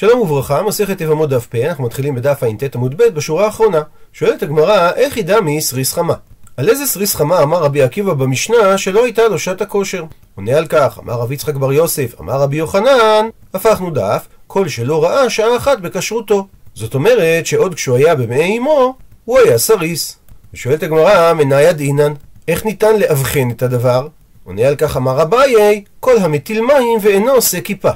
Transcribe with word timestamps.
שלום 0.00 0.20
וברכה, 0.20 0.62
מסכת 0.62 1.00
יבמות 1.00 1.30
דף 1.30 1.46
פ, 1.46 1.54
אנחנו 1.54 1.84
מתחילים 1.84 2.14
בדף 2.14 2.42
ע"ט 2.42 2.74
עמוד 2.74 2.94
ב' 2.96 3.02
בשורה 3.02 3.44
האחרונה. 3.44 3.82
שואלת 4.12 4.42
הגמרא, 4.42 4.90
היכי 4.96 5.16
דמי 5.16 5.60
סריס 5.60 5.92
חמה? 5.92 6.14
על 6.56 6.68
איזה 6.68 6.86
סריס 6.86 7.14
חמה 7.14 7.42
אמר 7.42 7.62
רבי 7.62 7.82
עקיבא 7.82 8.14
במשנה 8.14 8.78
שלא 8.78 9.04
הייתה 9.04 9.28
לו 9.28 9.38
שעת 9.38 9.60
הכושר? 9.60 10.04
עונה 10.34 10.56
על 10.56 10.66
כך, 10.66 10.98
אמר 11.02 11.12
רבי 11.12 11.34
יצחק 11.34 11.54
בר 11.54 11.72
יוסף, 11.72 12.20
אמר 12.20 12.32
רבי 12.32 12.56
יוחנן, 12.56 13.28
הפכנו 13.54 13.90
דף, 13.90 14.26
כל 14.46 14.68
שלא 14.68 15.04
ראה 15.04 15.30
שעה 15.30 15.56
אחת 15.56 15.80
בכשרותו. 15.80 16.46
זאת 16.74 16.94
אומרת 16.94 17.46
שעוד 17.46 17.74
כשהוא 17.74 17.96
היה 17.96 18.14
במעי 18.14 18.58
אמו, 18.58 18.94
הוא 19.24 19.38
היה 19.38 19.58
סריס. 19.58 20.18
ושואלת 20.54 20.82
הגמרא, 20.82 21.32
מנא 21.32 21.72
ידעינן, 21.72 22.12
איך 22.48 22.64
ניתן 22.64 22.96
לאבחן 22.98 23.50
את 23.50 23.62
הדבר? 23.62 24.06
עונה 24.44 24.62
על 24.62 24.76
כך 24.76 24.96
אמר 24.96 25.22
אביי, 25.22 25.84
כל 26.00 26.18
המטיל 26.18 26.60
מים 26.60 26.98
ואינו 27.02 27.30
עושה 27.30 27.60
כיפה. 27.60 27.90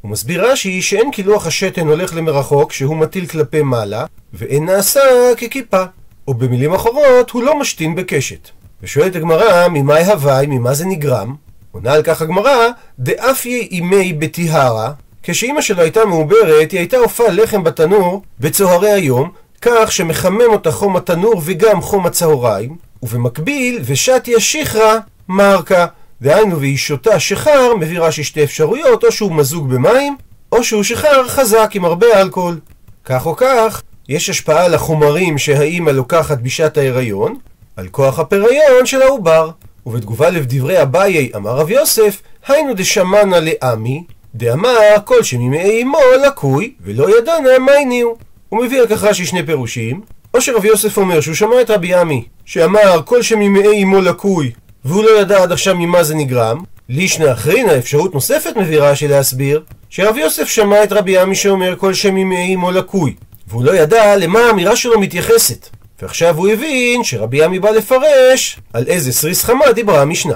הוא 0.00 0.10
מסביר 0.10 0.50
רש"י 0.50 0.82
שאין 0.82 1.10
קילוח 1.10 1.46
השתן 1.46 1.88
הולך 1.88 2.14
למרחוק 2.14 2.72
שהוא 2.72 2.96
מטיל 2.96 3.26
כלפי 3.26 3.62
מעלה, 3.62 4.04
ואין 4.32 4.64
נעשה 4.64 5.00
ככיפה. 5.36 5.82
או 6.28 6.34
במילים 6.34 6.74
אחרות, 6.74 7.30
הוא 7.30 7.42
לא 7.42 7.58
משתין 7.58 7.94
בקשת. 7.94 8.48
ושואלת 8.82 9.16
הגמרא, 9.16 9.68
ממאי 9.68 10.04
הוואי, 10.04 10.46
ממה 10.46 10.74
זה 10.74 10.86
נגרם? 10.86 11.34
עונה 11.72 11.92
על 11.92 12.02
כך 12.02 12.22
הגמרא, 12.22 12.68
דאפיה 12.98 13.58
אימי 13.58 14.12
בטיהרה, 14.12 14.92
כשאימא 15.22 15.60
שלו 15.60 15.82
הייתה 15.82 16.04
מעוברת, 16.04 16.70
היא 16.70 16.80
הייתה 16.80 16.96
עופה 16.96 17.28
לחם 17.28 17.64
בתנור 17.64 18.22
בצהרי 18.40 18.90
היום, 18.90 19.30
כך 19.60 19.92
שמחמם 19.92 20.50
אותה 20.52 20.70
חום 20.70 20.96
התנור 20.96 21.42
וגם 21.44 21.80
חום 21.80 22.06
הצהריים, 22.06 22.76
ובמקביל, 23.02 23.78
ושתיה 23.84 24.40
שיחרא 24.40 24.98
מרקה. 25.28 25.86
דהיינו, 26.22 26.60
והיא 26.60 26.76
שותה 26.76 27.20
שיכר, 27.20 27.74
מביא 27.74 28.00
רש"י 28.00 28.24
שתי 28.24 28.44
אפשרויות, 28.44 29.04
או 29.04 29.12
שהוא 29.12 29.32
מזוג 29.32 29.68
במים, 29.68 30.16
או 30.52 30.64
שהוא 30.64 30.82
שיכר 30.82 31.28
חזק 31.28 31.70
עם 31.74 31.84
הרבה 31.84 32.20
אלכוהול. 32.20 32.60
כך 33.04 33.26
או 33.26 33.36
כך, 33.36 33.82
יש 34.08 34.30
השפעה 34.30 34.68
לחומרים 34.68 35.38
שהאימא 35.38 35.90
לוקחת 35.90 36.38
בשעת 36.38 36.76
ההיריון, 36.78 37.36
על 37.76 37.88
כוח 37.88 38.18
הפריון 38.18 38.86
של 38.86 39.02
העובר. 39.02 39.50
ובתגובה 39.86 40.30
לדברי 40.30 40.82
אביי 40.82 41.30
אמר 41.36 41.50
רב 41.50 41.70
יוסף, 41.70 42.22
היינו 42.46 42.74
דשמענה 42.74 43.36
לעמי, 43.40 44.04
דאמר 44.34 44.96
כל 45.04 45.22
שממעי 45.22 45.82
אמו 45.82 45.98
לקוי, 46.26 46.72
ולא 46.80 47.18
ידענה 47.18 47.58
מה 47.58 47.72
הניעו. 47.72 48.16
הוא 48.48 48.64
מביא 48.64 48.80
על 48.80 48.86
כך 48.86 49.04
רש"י 49.04 49.26
שני 49.26 49.46
פירושים, 49.46 50.00
או 50.34 50.40
שרב 50.40 50.64
יוסף 50.64 50.96
אומר 50.96 51.20
שהוא 51.20 51.34
שמע 51.34 51.60
את 51.60 51.70
רבי 51.70 51.94
עמי, 51.94 52.24
שאמר 52.44 53.00
כל 53.04 53.22
שממעי 53.22 53.82
אמו 53.82 54.00
לקוי, 54.00 54.52
והוא 54.84 55.04
לא 55.04 55.20
ידע 55.20 55.42
עד 55.42 55.52
עכשיו 55.52 55.74
ממה 55.74 56.02
זה 56.02 56.14
נגרם, 56.14 56.62
לישנא 56.88 57.32
אחרינא 57.32 57.78
אפשרות 57.78 58.14
נוספת 58.14 58.56
מביא 58.56 58.80
רש"י 58.80 59.08
להסביר, 59.08 59.62
שרב 59.90 60.16
יוסף 60.16 60.48
שמע 60.48 60.84
את 60.84 60.92
רבי 60.92 61.18
עמי 61.18 61.34
שאומר 61.34 61.74
כל 61.76 61.94
שממעי 61.94 62.54
אמו 62.54 62.70
לקוי, 62.70 63.14
והוא 63.48 63.64
לא 63.64 63.72
ידע 63.72 64.16
למה 64.16 64.40
האמירה 64.40 64.76
שלו 64.76 65.00
מתייחסת. 65.00 65.68
ועכשיו 66.02 66.36
הוא 66.36 66.48
הבין 66.48 67.04
שרבי 67.04 67.44
עמי 67.44 67.58
בא 67.58 67.70
לפרש 67.70 68.58
על 68.72 68.84
איזה 68.86 69.12
סריס 69.12 69.44
חמה 69.44 69.72
דיברה 69.72 70.02
המשנה. 70.02 70.34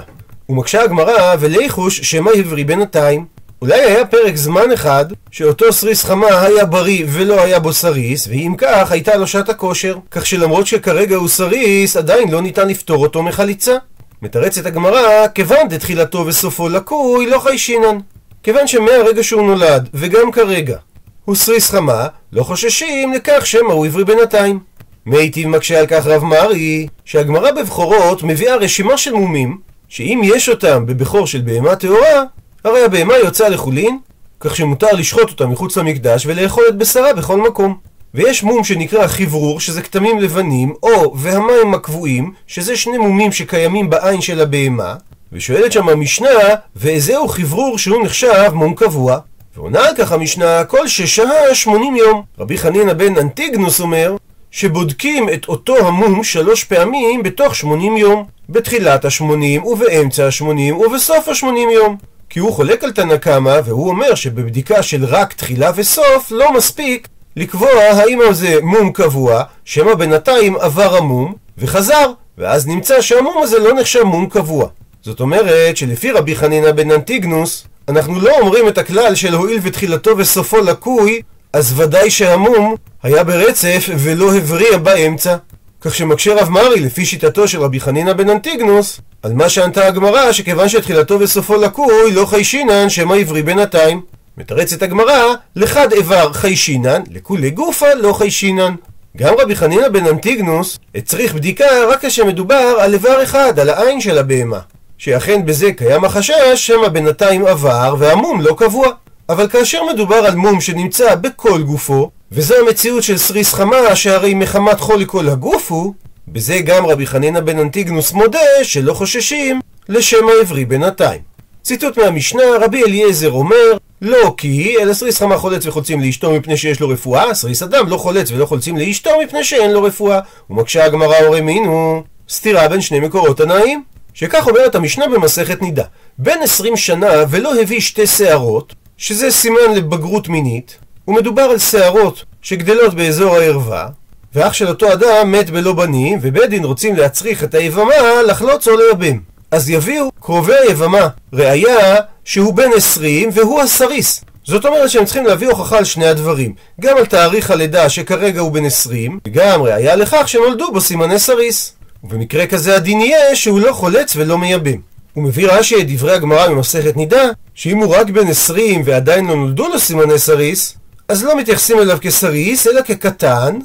ומקשה 0.49 0.83
הגמרא 0.83 1.35
וליחוש 1.39 1.99
שמא 1.99 2.31
הבריא 2.39 2.65
בינתיים. 2.65 3.25
אולי 3.61 3.81
היה 3.81 4.05
פרק 4.05 4.35
זמן 4.35 4.71
אחד 4.71 5.05
שאותו 5.31 5.73
סריס 5.73 6.03
חמה 6.03 6.41
היה 6.41 6.65
בריא 6.65 7.05
ולא 7.07 7.41
היה 7.41 7.59
בו 7.59 7.73
סריס, 7.73 8.27
ואם 8.27 8.53
כך 8.57 8.91
הייתה 8.91 9.15
לו 9.15 9.27
שעת 9.27 9.49
הכושר, 9.49 9.97
כך 10.11 10.25
שלמרות 10.25 10.67
שכרגע 10.67 11.15
הוא 11.15 11.27
סריס, 11.27 11.97
עדיין 11.97 12.31
לא 12.31 12.41
ניתן 12.41 12.67
לפטור 12.67 13.03
אותו 13.03 13.23
מחליצה. 13.23 13.75
מתרצת 14.21 14.65
הגמרא, 14.65 15.27
כיוון 15.27 15.67
דתחילתו 15.69 16.25
וסופו 16.27 16.69
לקוי, 16.69 17.27
לא 17.27 17.39
חיישינן. 17.39 17.97
כיוון 18.43 18.67
שמהרגע 18.67 19.23
שהוא 19.23 19.41
נולד, 19.41 19.89
וגם 19.93 20.31
כרגע, 20.31 20.77
הוא 21.25 21.35
סריס 21.35 21.69
חמה, 21.69 22.07
לא 22.33 22.43
חוששים 22.43 23.13
לכך 23.13 23.45
שמא 23.45 23.73
הוא 23.73 23.85
הבריא 23.85 24.03
בינתיים. 24.05 24.59
מתיב 25.05 25.47
מקשה 25.47 25.79
על 25.79 25.87
כך 25.87 26.07
רב 26.07 26.23
מרי, 26.23 26.87
שהגמרא 27.05 27.51
בבכורות 27.51 28.23
מביאה 28.23 28.55
רשימה 28.55 28.97
של 28.97 29.13
מומים, 29.13 29.57
שאם 29.89 30.21
יש 30.23 30.49
אותם 30.49 30.85
בבכור 30.85 31.27
של 31.27 31.41
בהמה 31.41 31.75
טהורה, 31.75 32.23
הרי 32.63 32.83
הבהמה 32.83 33.17
יוצאה 33.17 33.49
לחולין, 33.49 33.99
כך 34.39 34.55
שמותר 34.55 34.91
לשחוט 34.91 35.29
אותה 35.29 35.47
מחוץ 35.47 35.77
למקדש 35.77 36.25
ולאכול 36.25 36.63
את 36.69 36.77
בשרה 36.77 37.13
בכל 37.13 37.37
מקום. 37.37 37.77
ויש 38.15 38.43
מום 38.43 38.63
שנקרא 38.63 39.07
חברור, 39.07 39.59
שזה 39.59 39.81
כתמים 39.81 40.19
לבנים, 40.19 40.73
או 40.83 41.17
והמים 41.17 41.73
הקבועים, 41.73 42.33
שזה 42.47 42.77
שני 42.77 42.97
מומים 42.97 43.31
שקיימים 43.31 43.89
בעין 43.89 44.21
של 44.21 44.41
הבהמה, 44.41 44.95
ושואלת 45.31 45.71
שם 45.71 45.89
המשנה, 45.89 46.29
ואיזהו 46.75 47.27
חברור 47.27 47.77
שהוא 47.77 48.03
נחשב 48.03 48.51
מום 48.53 48.73
קבוע? 48.75 49.19
ועונה 49.55 49.87
על 49.87 49.95
כך 49.97 50.11
המשנה, 50.11 50.63
כל 50.63 50.87
ששהה 50.87 51.55
80 51.55 51.95
יום. 51.95 52.21
רבי 52.39 52.57
חנינא 52.57 52.93
בן 52.93 53.17
אנטיגנוס 53.17 53.79
אומר, 53.79 54.15
שבודקים 54.51 55.29
את 55.29 55.45
אותו 55.47 55.87
המום 55.87 56.23
שלוש 56.23 56.63
פעמים 56.63 57.23
בתוך 57.23 57.55
80 57.55 57.97
יום. 57.97 58.25
בתחילת 58.49 59.05
ה-80 59.05 59.65
ובאמצע 59.65 60.25
ה-80 60.25 60.73
ובסוף 60.73 61.27
ה-80 61.27 61.73
יום. 61.73 61.95
כי 62.29 62.39
הוא 62.39 62.53
חולק 62.53 62.83
על 62.83 62.91
תנא 62.91 63.17
קמא, 63.17 63.59
והוא 63.65 63.89
אומר 63.89 64.15
שבבדיקה 64.15 64.83
של 64.83 65.05
רק 65.05 65.33
תחילה 65.33 65.71
וסוף 65.75 66.31
לא 66.31 66.53
מספיק 66.53 67.07
לקבוע 67.37 67.69
האם 67.69 68.19
זה 68.31 68.59
מום 68.61 68.91
קבוע, 68.91 69.43
שמא 69.65 69.95
בינתיים 69.95 70.55
עבר 70.55 70.97
המום 70.97 71.33
וחזר, 71.57 72.11
ואז 72.37 72.67
נמצא 72.67 73.01
שהמום 73.01 73.43
הזה 73.43 73.59
לא 73.59 73.73
נחשב 73.73 74.03
מום 74.03 74.29
קבוע. 74.29 74.67
זאת 75.01 75.19
אומרת 75.19 75.77
שלפי 75.77 76.11
רבי 76.11 76.35
חנינא 76.35 76.71
בן 76.71 76.91
אנטיגנוס, 76.91 77.65
אנחנו 77.87 78.19
לא 78.19 78.39
אומרים 78.39 78.67
את 78.67 78.77
הכלל 78.77 79.15
של 79.15 79.33
הואיל 79.33 79.59
ותחילתו 79.63 80.17
וסופו 80.17 80.57
לקוי, 80.57 81.21
אז 81.53 81.79
ודאי 81.79 82.11
שהמום 82.11 82.75
היה 83.03 83.23
ברצף 83.23 83.89
ולא 83.97 84.35
הבריע 84.35 84.77
באמצע. 84.77 85.35
כך 85.81 85.95
שמקשה 85.95 86.35
רב 86.35 86.49
מרי 86.49 86.79
לפי 86.79 87.05
שיטתו 87.05 87.47
של 87.47 87.61
רבי 87.61 87.79
חנינא 87.79 88.13
בן 88.13 88.29
אנטיגנוס, 88.29 89.01
על 89.23 89.33
מה 89.33 89.49
שענתה 89.49 89.87
הגמרא 89.87 90.31
שכיוון 90.31 90.69
שתחילתו 90.69 91.19
וסופו 91.19 91.55
לקוי 91.55 92.11
לא 92.11 92.25
חיישינן 92.25 92.89
שמא 92.89 93.15
עברי 93.15 93.41
בינתיים. 93.43 94.01
מתרצת 94.37 94.81
הגמרא, 94.81 95.33
לחד 95.55 95.93
איבר 95.93 96.33
חיישינן, 96.33 97.01
לכולי 97.11 97.49
גופה 97.49 97.93
לא 97.93 98.13
חיישינן. 98.13 98.75
גם 99.17 99.33
רבי 99.39 99.55
חנינא 99.55 99.89
בן 99.89 100.07
אנטיגנוס 100.07 100.79
הצריך 100.95 101.33
בדיקה 101.33 101.65
רק 101.89 102.01
כאשר 102.01 102.25
מדובר 102.25 102.77
על 102.79 102.93
איבר 102.93 103.23
אחד, 103.23 103.59
על 103.59 103.69
העין 103.69 104.01
של 104.01 104.17
הבהמה. 104.17 104.59
שאכן 104.97 105.45
בזה 105.45 105.71
קיים 105.71 106.05
החשש 106.05 106.33
שמא 106.55 106.87
בינתיים 106.87 107.45
עבר 107.45 107.95
והמום 107.99 108.41
לא 108.41 108.55
קבוע. 108.57 108.87
אבל 109.29 109.47
כאשר 109.47 109.79
מדובר 109.93 110.15
על 110.15 110.35
מום 110.35 110.61
שנמצא 110.61 111.15
בכל 111.15 111.61
גופו, 111.61 112.09
וזו 112.31 112.55
המציאות 112.55 113.03
של 113.03 113.17
סריס 113.17 113.53
חמה 113.53 113.95
שהרי 113.95 114.33
מחמת 114.33 114.79
חולי 114.79 115.05
כל 115.07 115.29
הגוף 115.29 115.71
הוא, 115.71 115.93
בזה 116.27 116.59
גם 116.59 116.85
רבי 116.85 117.07
חנינא 117.07 117.39
בן 117.39 117.59
אנטיגנוס 117.59 118.11
מודה 118.11 118.39
שלא 118.63 118.93
חוששים 118.93 119.59
שמא 119.89 120.27
הבריא 120.27 120.65
בינתיים. 120.65 121.21
ציטוט 121.63 121.97
מהמשנה, 121.97 122.43
רבי 122.61 122.83
אליעזר 122.83 123.31
אומר, 123.31 123.77
לא 124.05 124.33
כי, 124.37 124.75
אלא 124.81 124.93
סריס 124.93 125.17
חמה 125.17 125.37
חולץ 125.37 125.65
וחולצים 125.65 126.01
לאשתו 126.01 126.31
מפני 126.31 126.57
שיש 126.57 126.79
לו 126.79 126.89
רפואה, 126.89 127.33
סריס 127.33 127.63
אדם 127.63 127.87
לא 127.87 127.97
חולץ 127.97 128.31
ולא 128.31 128.45
חולצים 128.45 128.77
לאשתו 128.77 129.09
מפני 129.23 129.43
שאין 129.43 129.71
לו 129.71 129.83
רפואה. 129.83 130.19
ומקשה 130.49 130.85
הגמרא 130.85 131.15
ורמינהו, 131.25 132.03
סתירה 132.29 132.67
בין 132.67 132.81
שני 132.81 132.99
מקורות 132.99 133.37
תנאיים. 133.37 133.83
שכך 134.13 134.47
אומרת 134.47 134.75
המשנה 134.75 135.07
במסכת 135.07 135.61
נידה. 135.61 135.83
בן 136.17 136.37
עשרים 136.43 136.77
שנה 136.77 137.11
ולא 137.29 137.61
הביא 137.61 137.79
שתי 137.79 138.07
שערות, 138.07 138.73
שזה 138.97 139.31
סימן 139.31 139.75
לבגרות 139.75 140.29
מינית, 140.29 140.77
ומדובר 141.07 141.41
על 141.41 141.59
שערות 141.59 142.25
שגדלות 142.41 142.93
באזור 142.93 143.35
הערווה, 143.35 143.87
ואח 144.35 144.53
של 144.53 144.67
אותו 144.67 144.93
אדם 144.93 145.31
מת 145.31 145.49
בלא 145.49 145.73
בנים, 145.73 146.19
ובית 146.21 146.49
דין 146.49 146.63
רוצים 146.63 146.95
להצריך 146.95 147.43
את 147.43 147.55
היבמה 147.55 148.21
לחלוץ 148.27 148.67
או 148.67 148.77
לייבם. 148.77 149.19
אז 149.55 149.69
יביאו 149.69 150.11
קרובי 150.21 150.55
היבמה 150.55 151.07
ראיה 151.33 151.95
שהוא 152.25 152.53
בן 152.53 152.69
עשרים 152.75 153.29
והוא 153.33 153.61
הסריס. 153.61 154.23
זאת 154.43 154.65
אומרת 154.65 154.89
שהם 154.89 155.05
צריכים 155.05 155.25
להביא 155.25 155.47
הוכחה 155.47 155.77
על 155.77 155.83
שני 155.83 156.07
הדברים. 156.07 156.53
גם 156.81 156.97
על 156.97 157.05
תאריך 157.05 157.51
הלידה 157.51 157.89
שכרגע 157.89 158.41
הוא 158.41 158.51
בן 158.51 158.65
עשרים, 158.65 159.19
וגם 159.27 159.61
ראיה 159.61 159.95
לכך 159.95 160.23
שנולדו 160.27 160.71
בו 160.71 160.81
סימני 160.81 161.19
סריס. 161.19 161.73
ובמקרה 162.03 162.47
כזה 162.47 162.75
הדין 162.75 163.01
יהיה 163.01 163.35
שהוא 163.35 163.59
לא 163.59 163.73
חולץ 163.73 164.15
ולא 164.15 164.37
מייבם. 164.37 164.77
הוא 165.13 165.23
מביא 165.23 165.47
רש"י 165.47 165.81
את 165.81 165.91
דברי 165.91 166.13
הגמרא 166.13 166.47
ממסכת 166.47 166.97
נידה, 166.97 167.23
שאם 167.53 167.77
הוא 167.77 167.95
רק 167.95 168.09
בן 168.09 168.27
עשרים 168.27 168.81
ועדיין 168.85 169.27
לא 169.27 169.35
נולדו 169.35 169.67
לו 169.67 169.79
סימני 169.79 170.19
סריס, 170.19 170.77
אז 171.07 171.23
לא 171.23 171.37
מתייחסים 171.37 171.79
אליו 171.79 171.97
כסריס, 172.01 172.67
אלא 172.67 172.81
כקטן, 172.81 173.59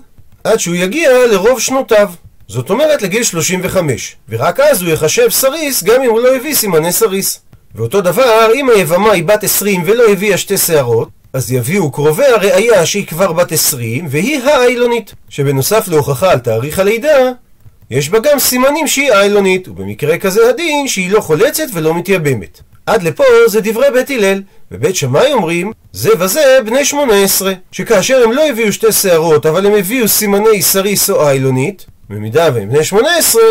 עד 0.45 0.61
שהוא 0.61 0.75
יגיע 0.75 1.11
לרוב 1.27 1.61
שנותיו. 1.61 2.11
זאת 2.53 2.71
אומרת 2.71 3.03
לגיל 3.03 3.23
35, 3.23 4.17
ורק 4.29 4.61
אז 4.61 4.83
הוא 4.83 4.91
יחשב 4.91 5.31
סריס 5.31 5.83
גם 5.83 6.03
אם 6.03 6.11
הוא 6.11 6.21
לא 6.21 6.37
הביא 6.37 6.55
סימני 6.55 6.93
סריס. 6.93 7.41
ואותו 7.75 8.01
דבר, 8.01 8.49
אם 8.55 8.71
היבמה 8.71 9.13
היא 9.13 9.25
בת 9.25 9.45
20 9.45 9.83
ולא 9.87 10.13
הביאה 10.13 10.37
שתי 10.37 10.59
שערות, 10.59 11.09
אז 11.33 11.53
יביאו 11.53 11.91
קרוביה 11.91 12.37
ראיה 12.37 12.87
שהיא 12.87 13.07
כבר 13.07 13.33
בת 13.33 13.53
20, 13.53 14.07
והיא 14.11 14.43
האיילונית, 14.43 15.15
שבנוסף 15.29 15.89
להוכחה 15.89 16.33
על 16.33 16.39
תאריך 16.39 16.79
הלידה, 16.79 17.31
יש 17.91 18.09
בה 18.09 18.19
גם 18.19 18.39
סימנים 18.39 18.87
שהיא 18.89 19.13
איילונית, 19.13 19.69
ובמקרה 19.69 20.19
כזה 20.19 20.49
הדין 20.49 20.89
שהיא 20.89 21.11
לא 21.11 21.21
חולצת 21.21 21.67
ולא 21.75 21.95
מתייבמת. 21.95 22.61
עד 22.87 23.03
לפה 23.03 23.25
זה 23.47 23.61
דברי 23.61 23.91
בית 23.95 24.11
הלל, 24.11 24.43
ובית 24.71 24.97
שמאי 24.97 25.33
אומרים, 25.33 25.73
זה 25.93 26.11
וזה 26.19 26.59
בני 26.67 26.85
שמונה 26.85 27.15
עשרה, 27.23 27.53
שכאשר 27.73 28.23
הם 28.25 28.33
לא 28.33 28.49
הביאו 28.49 28.73
שתי 28.73 28.93
שערות, 28.93 29.47
אבל 29.47 29.67
הם 29.67 29.75
הביאו 29.75 30.09
סימני 30.09 30.63
סריס 30.63 31.11
או 31.11 31.29
איילונית, 31.29 31.87
במידה 32.11 32.49
והם 32.55 32.69
בני 32.69 32.85
שמונה 32.85 33.17
עשרה, 33.17 33.43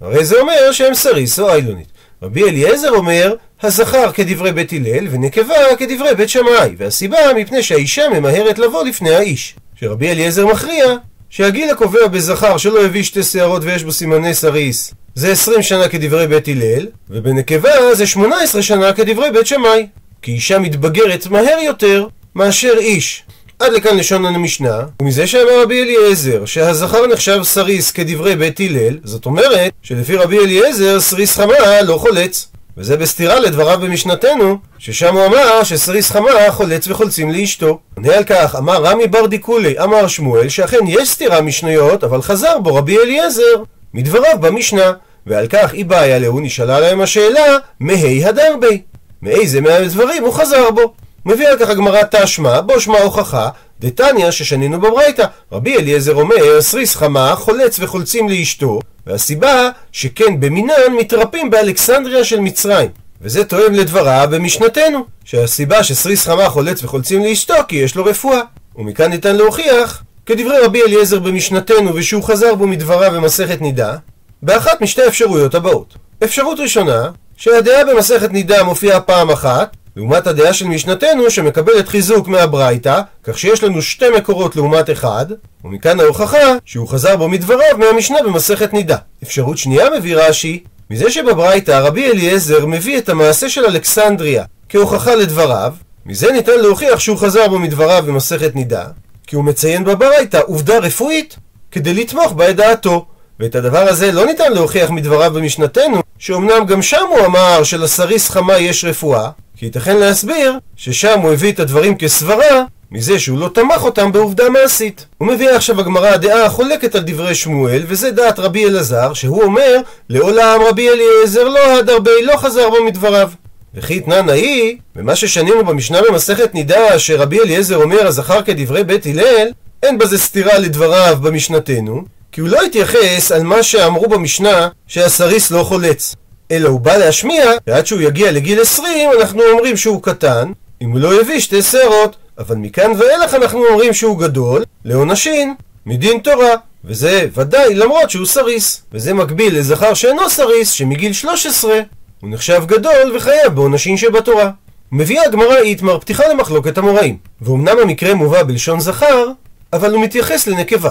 הרי 0.00 0.24
זה 0.24 0.40
אומר 0.40 0.72
שהם 0.72 0.94
סריס 0.94 1.40
או 1.40 1.50
איילונית. 1.50 1.88
רבי 2.22 2.44
אליעזר 2.44 2.90
אומר, 2.90 3.34
הזכר 3.62 4.12
כדברי 4.12 4.52
בית 4.52 4.72
הלל, 4.72 5.06
ונקבה 5.10 5.54
כדברי 5.78 6.14
בית 6.14 6.28
שמאי, 6.28 6.74
והסיבה 6.78 7.18
מפני 7.36 7.62
שהאישה 7.62 8.08
ממהרת 8.08 8.58
לבוא 8.58 8.84
לפני 8.84 9.14
האיש. 9.14 9.54
שרבי 9.80 10.10
אליעזר 10.10 10.46
מכריע 10.46 10.94
שהגיל 11.30 11.70
הקובע 11.70 12.06
בזכר 12.06 12.56
שלא 12.56 12.84
הביא 12.84 13.02
שתי 13.02 13.22
שערות 13.22 13.62
ויש 13.64 13.84
בו 13.84 13.92
סימני 13.92 14.34
סריס 14.34 14.94
זה 15.14 15.32
20 15.32 15.62
שנה 15.62 15.88
כדברי 15.88 16.26
בית 16.26 16.48
הלל, 16.48 16.86
ובנקבה 17.10 17.94
זה 17.94 18.06
18 18.06 18.62
שנה 18.62 18.92
כדברי 18.92 19.30
בית 19.30 19.46
שמאי. 19.46 19.86
כי 20.22 20.32
אישה 20.32 20.58
מתבגרת 20.58 21.26
מהר 21.26 21.58
יותר 21.62 22.06
מאשר 22.34 22.74
איש. 22.78 23.22
עד 23.58 23.72
לכאן 23.72 23.96
לשון 23.96 24.26
המשנה, 24.26 24.80
ומזה 25.02 25.26
שאמר 25.26 25.62
רבי 25.62 25.82
אליעזר 25.82 26.44
שהזכר 26.44 27.06
נחשב 27.06 27.40
סריס 27.42 27.90
כדברי 27.90 28.36
בית 28.36 28.60
הלל, 28.60 28.98
זאת 29.04 29.26
אומרת 29.26 29.72
שלפי 29.82 30.16
רבי 30.16 30.38
אליעזר 30.38 31.00
סריס 31.00 31.36
חמה 31.36 31.82
לא 31.82 31.96
חולץ. 31.98 32.48
וזה 32.76 32.96
בסתירה 32.96 33.40
לדבריו 33.40 33.78
במשנתנו, 33.78 34.58
ששם 34.78 35.14
הוא 35.14 35.26
אמר 35.26 35.62
שסריס 35.64 36.10
חמה 36.10 36.30
חולץ 36.50 36.88
וחולצים 36.88 37.30
לאשתו. 37.30 37.78
עונה 37.96 38.14
על 38.16 38.24
כך, 38.24 38.54
אמר 38.58 38.82
רמי 38.84 39.06
בר 39.06 39.26
דיקולי, 39.26 39.78
אמר 39.78 40.06
שמואל, 40.06 40.48
שאכן 40.48 40.86
יש 40.88 41.10
סתירה 41.10 41.40
משניות, 41.40 42.04
אבל 42.04 42.22
חזר 42.22 42.58
בו 42.58 42.74
רבי 42.74 42.98
אליעזר, 42.98 43.62
מדבריו 43.94 44.38
במשנה. 44.40 44.92
ועל 45.26 45.46
כך 45.46 45.74
אי 45.74 45.84
בעיה 45.84 46.18
להוא 46.18 46.40
נשאלה 46.40 46.80
להם 46.80 47.00
השאלה, 47.00 47.56
מהי 47.80 48.24
הדר 48.24 48.56
בי? 48.60 48.82
מאיזה 49.22 49.60
מהדברים 49.60 50.24
הוא 50.24 50.32
חזר 50.32 50.70
בו? 50.70 50.92
מביא 51.26 51.48
על 51.48 51.58
כך 51.58 51.68
הגמרא 51.68 52.02
תשמע, 52.10 52.60
בו 52.60 52.80
שמע 52.80 52.98
הוכחה, 52.98 53.48
דתניא 53.80 54.30
ששנינו 54.30 54.80
בברייתא. 54.80 55.26
רבי 55.52 55.76
אליעזר 55.76 56.14
אומר, 56.14 56.60
סריס 56.60 56.96
חמה 56.96 57.34
חולץ 57.36 57.78
וחולצים 57.78 58.28
לאשתו, 58.28 58.78
והסיבה 59.06 59.70
שכן 59.92 60.40
במינן 60.40 60.92
מתרפים 60.98 61.50
באלכסנדריה 61.50 62.24
של 62.24 62.40
מצרים. 62.40 62.90
וזה 63.22 63.44
תואם 63.44 63.74
לדבריו 63.74 64.28
במשנתנו, 64.30 65.04
שהסיבה 65.24 65.82
שסריס 65.82 66.26
חמה 66.26 66.48
חולץ 66.48 66.84
וחולצים 66.84 67.24
לאשתו 67.24 67.54
כי 67.68 67.76
יש 67.76 67.96
לו 67.96 68.04
רפואה. 68.04 68.40
ומכאן 68.76 69.10
ניתן 69.10 69.36
להוכיח, 69.36 70.02
כדברי 70.26 70.58
רבי 70.64 70.82
אליעזר 70.82 71.18
במשנתנו 71.18 71.94
ושהוא 71.94 72.22
חזר 72.22 72.54
בו 72.54 72.66
מדבריו 72.66 73.12
במסכת 73.12 73.60
נידה, 73.60 73.96
באחת 74.42 74.80
משתי 74.80 75.02
האפשרויות 75.02 75.54
הבאות. 75.54 75.94
אפשרות 76.24 76.60
ראשונה, 76.60 77.10
שהדעה 77.36 77.84
במסכת 77.84 78.30
נידה 78.30 78.62
מופיעה 78.62 79.00
פעם 79.00 79.30
אחת, 79.30 79.76
לעומת 79.98 80.26
הדעה 80.26 80.52
של 80.52 80.66
משנתנו 80.66 81.30
שמקבלת 81.30 81.88
חיזוק 81.88 82.28
מהברייתא, 82.28 83.00
כך 83.24 83.38
שיש 83.38 83.64
לנו 83.64 83.82
שתי 83.82 84.04
מקורות 84.16 84.56
לעומת 84.56 84.90
אחד, 84.90 85.26
ומכאן 85.64 86.00
ההוכחה 86.00 86.56
שהוא 86.64 86.88
חזר 86.88 87.16
בו 87.16 87.28
מדבריו 87.28 87.78
מהמשנה 87.78 88.18
במסכת 88.24 88.72
נידה. 88.72 88.96
אפשרות 89.22 89.58
שנייה 89.58 89.90
מביא 89.98 90.16
רש"י, 90.16 90.64
מזה 90.90 91.10
שבברייתא 91.10 91.70
רבי 91.70 92.10
אליעזר 92.10 92.66
מביא 92.66 92.98
את 92.98 93.08
המעשה 93.08 93.48
של 93.48 93.64
אלכסנדריה 93.64 94.44
כהוכחה 94.68 95.14
לדבריו, 95.14 95.72
מזה 96.06 96.32
ניתן 96.32 96.60
להוכיח 96.60 96.98
שהוא 96.98 97.18
חזר 97.18 97.48
בו 97.48 97.58
מדבריו 97.58 98.04
במסכת 98.06 98.54
נידה, 98.54 98.84
כי 99.26 99.36
הוא 99.36 99.44
מציין 99.44 99.84
בברייתא 99.84 100.40
עובדה 100.46 100.78
רפואית 100.78 101.36
כדי 101.70 101.94
לתמוך 101.94 102.32
בדעתו. 102.32 103.06
ואת 103.40 103.54
הדבר 103.54 103.88
הזה 103.88 104.12
לא 104.12 104.26
ניתן 104.26 104.52
להוכיח 104.52 104.90
מדבריו 104.90 105.32
במשנתנו, 105.32 106.00
שאומנם 106.18 106.66
גם 106.66 106.82
שם 106.82 107.04
הוא 107.10 107.26
אמר 107.26 107.64
שלסריס 107.64 108.30
חמה 108.30 108.58
יש 108.58 108.84
רפואה, 108.84 109.30
כי 109.58 109.66
ייתכן 109.66 109.96
להסביר 109.96 110.58
ששם 110.76 111.20
הוא 111.20 111.32
הביא 111.32 111.52
את 111.52 111.60
הדברים 111.60 111.96
כסברה 111.96 112.62
מזה 112.90 113.18
שהוא 113.18 113.38
לא 113.38 113.50
תמך 113.54 113.82
אותם 113.82 114.12
בעובדה 114.12 114.48
מעשית. 114.48 115.06
הוא 115.18 115.28
מביא 115.28 115.50
עכשיו 115.50 115.80
הגמרא 115.80 116.08
הדעה 116.08 116.44
החולקת 116.44 116.94
על 116.94 117.02
דברי 117.06 117.34
שמואל, 117.34 117.82
וזה 117.86 118.10
דעת 118.10 118.38
רבי 118.38 118.64
אלעזר, 118.64 119.12
שהוא 119.14 119.42
אומר, 119.42 119.76
לעולם 120.08 120.60
רבי 120.68 120.88
אליעזר 120.88 121.48
לא 121.48 121.78
הד 121.78 121.90
הרבה, 121.90 122.10
לא 122.22 122.36
חזר 122.36 122.70
בו 122.70 122.84
מדבריו. 122.84 123.30
וכי 123.74 124.00
תנן 124.00 124.28
ההיא, 124.28 124.76
במה 124.96 125.16
ששנינו 125.16 125.64
במשנה 125.64 126.00
במסכת 126.08 126.54
נידה, 126.54 126.98
שרבי 126.98 127.40
אליעזר 127.40 127.76
אומר 127.76 128.06
הזכר 128.06 128.42
כדברי 128.42 128.84
בית 128.84 129.06
הלל, 129.06 129.48
אין 129.82 129.98
בזה 129.98 130.18
סתירה 130.18 130.58
לדבריו 130.58 131.18
במשנתנו, 131.22 132.02
כי 132.32 132.40
הוא 132.40 132.48
לא 132.48 132.62
התייחס 132.62 133.32
על 133.32 133.42
מה 133.42 133.62
שאמרו 133.62 134.08
במשנה 134.08 134.68
שהסריס 134.86 135.50
לא 135.50 135.62
חולץ. 135.62 136.14
אלא 136.50 136.68
הוא 136.68 136.80
בא 136.80 136.96
להשמיע, 136.96 137.44
ועד 137.66 137.86
שהוא 137.86 138.00
יגיע 138.00 138.32
לגיל 138.32 138.60
20 138.60 139.10
אנחנו 139.20 139.42
אומרים 139.52 139.76
שהוא 139.76 140.02
קטן, 140.02 140.52
אם 140.82 140.90
הוא 140.90 141.00
לא 141.00 141.20
הביא 141.20 141.40
שתי 141.40 141.62
שערות. 141.62 142.16
אבל 142.38 142.56
מכאן 142.56 142.92
ואילך 142.98 143.34
אנחנו 143.34 143.66
אומרים 143.66 143.92
שהוא 143.94 144.18
גדול, 144.18 144.64
לעונשין, 144.84 145.54
מדין 145.86 146.18
תורה. 146.18 146.54
וזה 146.84 147.26
ודאי 147.34 147.74
למרות 147.74 148.10
שהוא 148.10 148.26
סריס. 148.26 148.82
וזה 148.92 149.14
מקביל 149.14 149.58
לזכר 149.58 149.94
שאינו 149.94 150.30
סריס, 150.30 150.70
שמגיל 150.70 151.12
13 151.12 151.80
הוא 152.20 152.30
נחשב 152.30 152.62
גדול 152.66 153.16
וחייב 153.16 153.54
בעונשין 153.54 153.96
שבתורה. 153.96 154.50
מביאה 154.92 155.24
הגמרא 155.24 155.56
איתמר 155.56 155.98
פתיחה 155.98 156.28
למחלוקת 156.28 156.78
אמוראים. 156.78 157.16
ואמנם 157.40 157.78
המקרה 157.82 158.14
מובא 158.14 158.42
בלשון 158.42 158.80
זכר, 158.80 159.26
אבל 159.72 159.92
הוא 159.94 160.02
מתייחס 160.02 160.46
לנקבה. 160.46 160.90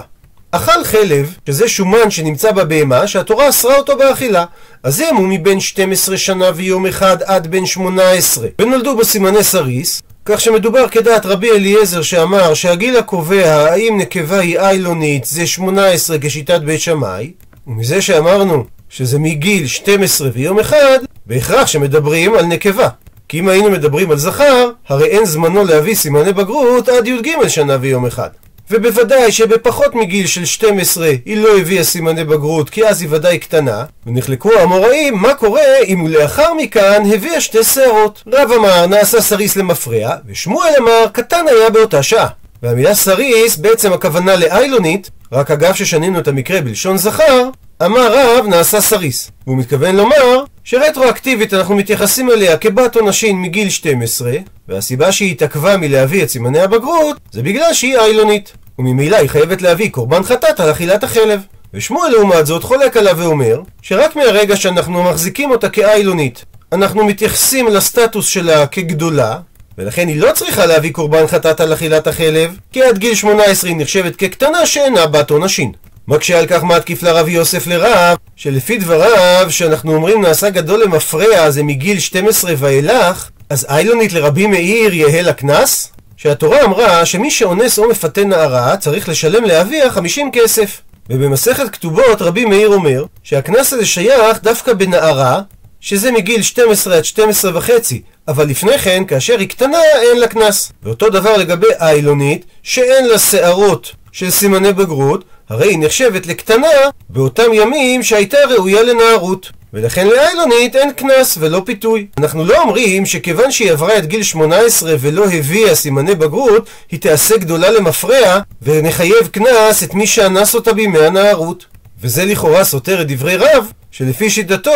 אכל 0.57 0.83
חלב, 0.83 1.33
שזה 1.48 1.68
שומן 1.68 2.09
שנמצא 2.12 2.51
בבהמה, 2.51 3.07
שהתורה 3.07 3.50
אסרה 3.50 3.77
אותו 3.77 3.98
באכילה. 3.98 4.45
אז 4.83 5.01
אם 5.01 5.15
הוא 5.15 5.27
מבין 5.27 5.59
12 5.59 6.18
שנה 6.18 6.45
ויום 6.56 6.86
אחד 6.86 7.18
עד 7.25 7.48
בן 7.48 7.65
18, 7.65 8.48
ונולדו 8.62 8.95
בו 8.95 9.06
סימני 9.06 9.44
סריס, 9.44 10.01
כך 10.25 10.42
שמדובר 10.42 10.88
כדעת 10.88 11.25
רבי 11.25 11.51
אליעזר 11.51 12.01
שאמר 12.01 12.54
שהגיל 12.54 12.98
הקובע 12.98 13.51
האם 13.51 13.98
נקבה 13.98 14.39
היא 14.39 14.59
איילונית 14.59 15.25
זה 15.25 15.48
18 15.48 16.18
כשיטת 16.21 16.62
בית 16.62 16.81
שמאי, 16.81 17.31
ומזה 17.68 18.01
שאמרנו 18.01 18.65
שזה 18.89 19.19
מגיל 19.19 19.68
12 19.68 20.30
ויום 20.33 20.59
אחד, 20.59 21.00
בהכרח 21.25 21.68
שמדברים 21.68 22.36
על 22.36 22.45
נקבה. 22.45 22.88
כי 23.30 23.39
אם 23.39 23.50
היינו 23.50 23.71
מדברים 23.71 24.12
על 24.12 24.18
זכר, 24.18 24.69
הרי 24.88 25.06
אין 25.06 25.25
זמנו 25.25 25.65
להביא 25.65 25.95
סימני 25.95 26.33
בגרות 26.33 26.89
עד 26.89 27.07
י"ג 27.07 27.48
שנה 27.48 27.77
ויום 27.81 28.06
אחד. 28.06 28.30
ובוודאי 28.72 29.31
שבפחות 29.31 29.96
מגיל 29.96 30.28
של 30.28 30.46
12 30.46 31.12
היא 31.25 31.38
לא 31.38 31.58
הביאה 31.58 31.84
סימני 31.84 32.24
בגרות 32.24 32.69
כי 32.69 32.88
אז 32.88 33.02
היא 33.02 33.10
ודאי 33.12 33.40
קטנה. 33.40 33.84
ונחלקו 34.08 34.54
האמוראים 34.54 35.18
מה 35.18 35.34
קורה 35.34 35.78
אם 35.88 36.08
לאחר 36.08 36.54
מכאן 36.54 37.04
הביאה 37.14 37.42
שתי 37.42 37.64
שערות? 37.64 38.24
רב 38.34 38.52
אמר 38.52 38.86
נעשה 38.86 39.22
סריס 39.22 39.56
למפרע 39.56 40.16
ושמואל 40.25 40.72
אמר 40.80 41.06
קטן 41.12 41.46
היה 41.48 41.69
באותה 41.69 42.04
שעה. 42.04 42.28
והמילה 42.64 42.96
סריס 42.96 43.58
בעצם 43.58 43.94
הכוונה 43.94 44.36
לאיילונית 44.36 45.09
רק 45.31 45.52
אגב 45.52 45.74
ששנינו 45.74 46.19
את 46.19 46.28
המקרה 46.28 46.62
בלשון 46.62 46.97
זכר 46.97 47.50
אמר 47.86 48.14
רב 48.14 48.45
נעשה 48.45 48.81
סריס. 48.81 49.31
והוא 49.47 49.57
מתכוון 49.57 49.95
לומר 49.95 50.44
שרטרואקטיבית 50.69 51.54
אנחנו 51.54 51.76
מתייחסים 51.76 52.31
אליה 52.31 52.57
כבת 52.57 52.95
עונשין 52.95 53.42
מגיל 53.42 53.69
12 53.69 54.31
והסיבה 54.68 55.12
שהיא 55.12 55.31
התעכבה 55.31 55.78
מלהביא 55.78 56.24
את 56.24 56.30
סימני 56.30 56.59
הבגרות 56.59 57.18
זה 57.31 57.44
בגלל 57.44 57.74
שהיא 57.74 57.97
איילונית 57.97 58.54
וממילא 58.80 59.16
היא 59.16 59.30
חייבת 59.30 59.62
להביא 59.62 59.90
קורבן 59.90 60.24
חטאת 60.24 60.59
על 60.59 60.71
אכילת 60.71 61.04
החלב. 61.04 61.42
ושמואל 61.74 62.12
לעומת 62.12 62.45
זאת 62.45 62.64
חולק 62.64 62.97
עליו 62.97 63.18
ואומר 63.18 63.62
שרק 63.81 64.16
מהרגע 64.16 64.56
שאנחנו 64.56 65.04
מחזיקים 65.04 65.52
אותה 65.52 65.69
כאיילונית 65.69 66.45
אנחנו 66.71 67.06
מתייחסים 67.06 67.68
לסטטוס 67.68 68.28
שלה 68.28 68.68
כגדולה 68.68 69.38
ולכן 69.78 70.07
היא 70.07 70.21
לא 70.21 70.31
צריכה 70.31 70.66
להביא 70.66 70.92
קורבן 70.92 71.28
חטאת 71.28 71.59
על 71.59 71.74
אכילת 71.74 72.07
החלב 72.07 72.57
כי 72.71 72.83
עד 72.83 72.97
גיל 72.97 73.16
18 73.16 73.69
היא 73.69 73.78
נחשבת 73.78 74.16
כקטנה 74.16 74.66
שאינה 74.66 75.07
בת 75.07 75.30
עונשין 75.30 75.71
מקשה 76.07 76.40
על 76.40 76.45
כך 76.45 76.64
מתקיף 76.64 77.04
לרב 77.04 77.28
יוסף 77.28 77.68
לרב, 77.68 78.18
שלפי 78.35 78.78
דבריו, 78.78 79.45
שאנחנו 79.49 79.95
אומרים 79.95 80.21
נעשה 80.21 80.49
גדול 80.49 80.83
למפרע 80.83 81.49
זה 81.49 81.64
מגיל 81.64 81.99
12 81.99 82.54
ואילך, 82.57 83.30
אז 83.49 83.66
איילונית 83.69 84.14
לרבי 84.14 84.47
מאיר 84.47 84.94
יהא 84.94 85.21
לה 85.21 85.33
קנס? 85.33 85.92
שהתורה 86.18 86.64
אמרה 86.64 87.06
שמי 87.06 87.31
שאונס 87.31 87.80
או 87.80 87.90
מפתה 87.90 88.23
נערה 88.23 88.78
צריך 88.78 89.09
לשלם 89.09 89.44
לאביה 89.44 89.92
50 89.92 90.31
כסף. 90.33 90.81
ובמסכת 91.09 91.69
כתובות 91.69 92.21
רבי 92.21 92.45
מאיר 92.45 92.69
אומר 92.69 93.06
שהקנס 93.23 93.73
הזה 93.73 93.85
שייך 93.85 94.44
דווקא 94.44 94.73
בנערה, 94.73 95.42
שזה 95.80 96.11
מגיל 96.11 96.42
12 96.42 96.97
עד 96.97 97.06
12 97.06 97.57
וחצי, 97.57 98.02
אבל 98.28 98.47
לפני 98.47 98.78
כן, 98.78 99.04
כאשר 99.07 99.40
היא 99.40 99.49
קטנה, 99.49 99.81
אין 100.02 100.19
לה 100.19 100.28
קנס. 100.28 100.71
ואותו 100.83 101.09
דבר 101.09 101.37
לגבי 101.37 101.68
איילונית, 101.80 102.45
שאין 102.64 103.07
לה 103.07 103.19
שערות 103.19 103.92
של 104.11 104.30
סימני 104.30 104.73
בגרות, 104.73 105.23
הרי 105.49 105.68
היא 105.69 105.80
נחשבת 105.80 106.27
לקטנה 106.27 106.68
באותם 107.09 107.54
ימים 107.54 108.04
שהייתה 108.04 108.37
ראויה 108.49 108.83
לנערות. 108.83 109.51
ולכן 109.73 110.07
לאיילונית 110.07 110.75
אין 110.75 110.94
קנס 110.94 111.37
ולא 111.39 111.61
פיתוי. 111.66 112.07
אנחנו 112.18 112.45
לא 112.45 112.61
אומרים 112.61 113.06
שכיוון 113.06 113.51
שהיא 113.51 113.71
עברה 113.71 113.97
את 113.97 114.06
גיל 114.06 114.23
18 114.23 114.95
ולא 114.99 115.25
הביאה 115.25 115.75
סימני 115.75 116.16
בגרות, 116.16 116.69
היא 116.92 116.99
תעשה 116.99 117.37
גדולה 117.37 117.71
למפרע, 117.71 118.39
ונחייב 118.61 119.27
קנס 119.31 119.83
את 119.83 119.94
מי 119.94 120.07
שאנס 120.07 120.56
אותה 120.56 120.73
בימי 120.73 120.99
הנערות. 120.99 121.66
וזה 122.01 122.25
לכאורה 122.25 122.63
סותר 122.63 123.01
את 123.01 123.07
דברי 123.07 123.35
רב, 123.35 123.71
שלפי 123.92 124.30
שיטתו, 124.30 124.71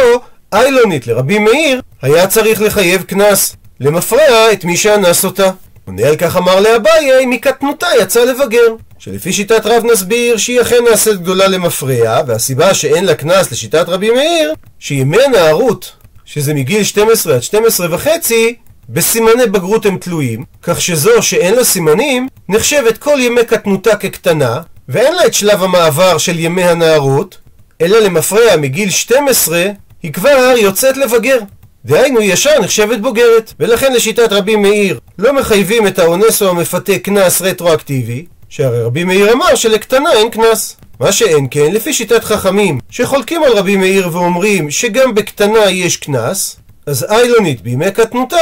איילונית 0.54 1.08
לרבי 1.08 1.40
מאיר, 1.40 1.82
היה 2.02 2.28
צריך 2.28 2.62
לחייב 2.62 3.04
קנס. 3.04 3.56
למפרע 3.80 4.52
את 4.52 4.66
מי 4.66 4.78
שאנס 4.78 5.26
אותה. 5.26 5.52
עונה 5.92 6.08
על 6.08 6.16
כך 6.16 6.38
אמר 6.38 6.60
לאביי, 6.60 7.26
מקטנותה 7.26 7.88
יצא 8.02 8.24
לבגר. 8.24 8.76
שלפי 9.00 9.34
שיטת 9.34 9.66
רב 9.66 9.84
נסביר 9.86 10.38
שהיא 10.38 10.62
אכן 10.62 10.76
נעשית 10.90 11.22
גדולה 11.22 11.48
למפרע, 11.48 12.22
והסיבה 12.28 12.74
שאין 12.74 13.06
לה 13.06 13.16
קנס 13.16 13.52
לשיטת 13.52 13.90
רבי 13.90 14.10
מאיר, 14.10 14.54
שימי 14.80 15.18
הנערות, 15.24 15.92
שזה 16.26 16.54
מגיל 16.54 16.84
12 16.84 17.36
עד 17.36 17.44
12 17.44 17.88
וחצי, 17.92 18.56
בסימני 18.90 19.46
בגרות 19.46 19.86
הם 19.86 19.98
תלויים, 19.98 20.44
כך 20.62 20.82
שזו 20.82 21.22
שאין 21.22 21.56
לה 21.56 21.64
סימנים, 21.64 22.28
נחשבת 22.50 22.98
כל 22.98 23.18
ימי 23.20 23.46
קטנותה 23.46 23.96
כקטנה, 23.96 24.62
ואין 24.90 25.16
לה 25.16 25.26
את 25.26 25.34
שלב 25.34 25.64
המעבר 25.64 26.18
של 26.18 26.40
ימי 26.40 26.64
הנערות, 26.64 27.38
אלא 27.82 28.00
למפרע 28.00 28.56
מגיל 28.58 28.90
12, 28.90 29.66
היא 30.04 30.14
כבר 30.14 30.54
יוצאת 30.58 30.98
לבגר. 30.98 31.38
דהיינו 31.86 32.22
ישר 32.22 32.60
נחשבת 32.60 33.00
בוגרת, 33.00 33.54
ולכן 33.60 33.94
לשיטת 33.94 34.34
רבי 34.34 34.56
מאיר 34.56 35.00
לא 35.18 35.34
מחייבים 35.34 35.88
את 35.88 36.00
האונס 36.00 36.42
או 36.42 36.50
המפתה 36.50 37.00
קנס 37.00 37.42
רטרואקטיבי, 37.42 38.26
שהרי 38.50 38.82
רבי 38.82 39.04
מאיר 39.04 39.34
אמר 39.34 39.56
שלקטנה 39.56 40.14
אין 40.14 40.30
קנס. 40.30 40.78
מה 41.00 41.12
שאין 41.12 41.48
כן, 41.52 41.72
לפי 41.72 41.94
שיטת 41.94 42.24
חכמים 42.24 42.80
שחולקים 42.90 43.44
על 43.44 43.52
רבי 43.52 43.76
מאיר 43.76 44.10
ואומרים 44.12 44.72
שגם 44.72 45.16
בקטנה 45.16 45.70
יש 45.70 45.98
קנס, 45.98 46.56
אז 46.86 47.06
איילונית 47.10 47.62
בימי 47.62 47.92
קטנותה, 47.92 48.36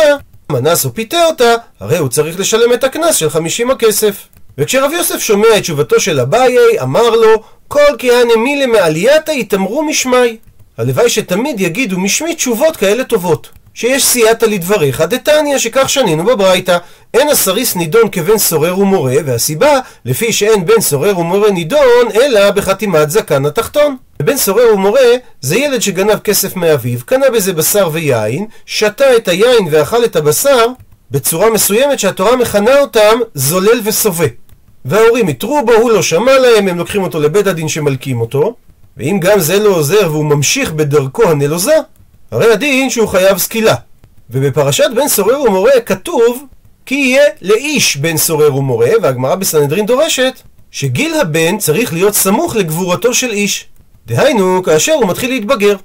מנס 0.52 0.86
או 0.86 0.94
פיתה 0.94 1.26
אותה, 1.26 1.56
הרי 1.80 1.98
הוא 1.98 2.10
צריך 2.10 2.40
לשלם 2.40 2.74
את 2.74 2.84
הקנס 2.84 3.16
של 3.16 3.30
חמישים 3.30 3.72
הכסף. 3.72 4.28
וכשרב 4.58 4.92
יוסף 4.92 5.20
שומע 5.20 5.48
את 5.58 5.62
תשובתו 5.62 6.00
של 6.00 6.20
אביי, 6.20 6.58
אמר 6.82 7.10
לו, 7.10 7.44
כל 7.68 7.96
כהנה 7.98 8.36
מילי 8.38 8.66
מעלייתא 8.66 9.32
יתאמרו 9.32 9.84
משמי. 9.84 10.38
הלוואי 10.80 11.10
שתמיד 11.10 11.60
יגידו 11.60 12.00
משמי 12.00 12.36
תשובות 12.36 12.78
כאלה 12.78 13.04
טובות. 13.04 13.50
שיש 13.74 14.06
סייעתא 14.06 14.46
לדבריך 14.46 15.02
דתניא 15.02 15.58
שכך 15.58 15.90
שנינו 15.90 16.24
בברייתא 16.26 16.78
אין 17.14 17.30
הסריס 17.30 17.76
נידון 17.76 18.10
כבן 18.12 18.38
סורר 18.38 18.80
ומורה 18.80 19.16
והסיבה 19.26 19.80
לפי 20.06 20.34
שאין 20.34 20.66
בן 20.66 20.82
סורר 20.82 21.20
ומורה 21.20 21.52
נידון 21.52 22.08
אלא 22.22 22.52
בחתימת 22.52 23.10
זקן 23.10 23.46
התחתון 23.46 23.96
בן 24.20 24.38
סורר 24.38 24.74
ומורה 24.74 25.10
זה 25.42 25.58
ילד 25.58 25.82
שגנב 25.82 26.20
כסף 26.20 26.56
מאביו 26.56 27.00
קנה 27.06 27.30
בזה 27.30 27.54
בשר 27.54 27.90
ויין 27.92 28.46
שתה 28.66 29.16
את 29.16 29.28
היין 29.28 29.68
ואכל 29.72 30.06
את 30.06 30.16
הבשר 30.16 30.66
בצורה 31.12 31.50
מסוימת 31.50 32.00
שהתורה 32.00 32.36
מכנה 32.36 32.80
אותם 32.80 33.20
זולל 33.34 33.80
וסובה 33.84 34.28
וההורים 34.86 35.28
התרו 35.28 35.66
בו, 35.66 35.74
הוא 35.74 35.92
לא 35.92 36.02
שמע 36.02 36.38
להם, 36.38 36.68
הם 36.68 36.78
לוקחים 36.78 37.04
אותו 37.04 37.20
לבית 37.20 37.48
הדין 37.48 37.68
שמלקים 37.68 38.22
אותו 38.22 38.56
ואם 39.00 39.18
גם 39.22 39.40
זה 39.40 39.60
לא 39.60 39.70
עוזר 39.70 40.12
והוא 40.12 40.26
ממשיך 40.26 40.72
בדרכו 40.72 41.24
הנלוזה 41.24 41.76
הרי 42.32 42.54
הדין 42.54 42.90
שהוא 42.90 43.08
חייב 43.08 43.38
סקילה. 43.38 43.76
ובפרשת 44.30 44.90
בן 44.96 45.08
סורר 45.08 45.42
ומורה 45.42 45.82
כתוב 45.86 46.44
כי 46.86 46.96
יהיה 46.96 47.24
לאיש 47.42 47.98
בן 47.98 48.18
סורר 48.18 48.56
ומורה, 48.56 48.90
והגמרא 49.02 49.36
בסנהדרין 49.36 49.86
דורשת 49.86 50.34
שגיל 50.72 51.14
הבן 51.14 51.58
צריך 51.58 51.94
להיות 51.94 52.14
סמוך 52.14 52.56
לגבורתו 52.56 53.14
של 53.14 53.32
איש. 53.32 53.66
דהיינו, 54.08 54.64
כאשר 54.64 54.94
הוא 54.94 55.08
מתחיל 55.08 55.30
להתבגר. 55.30 55.76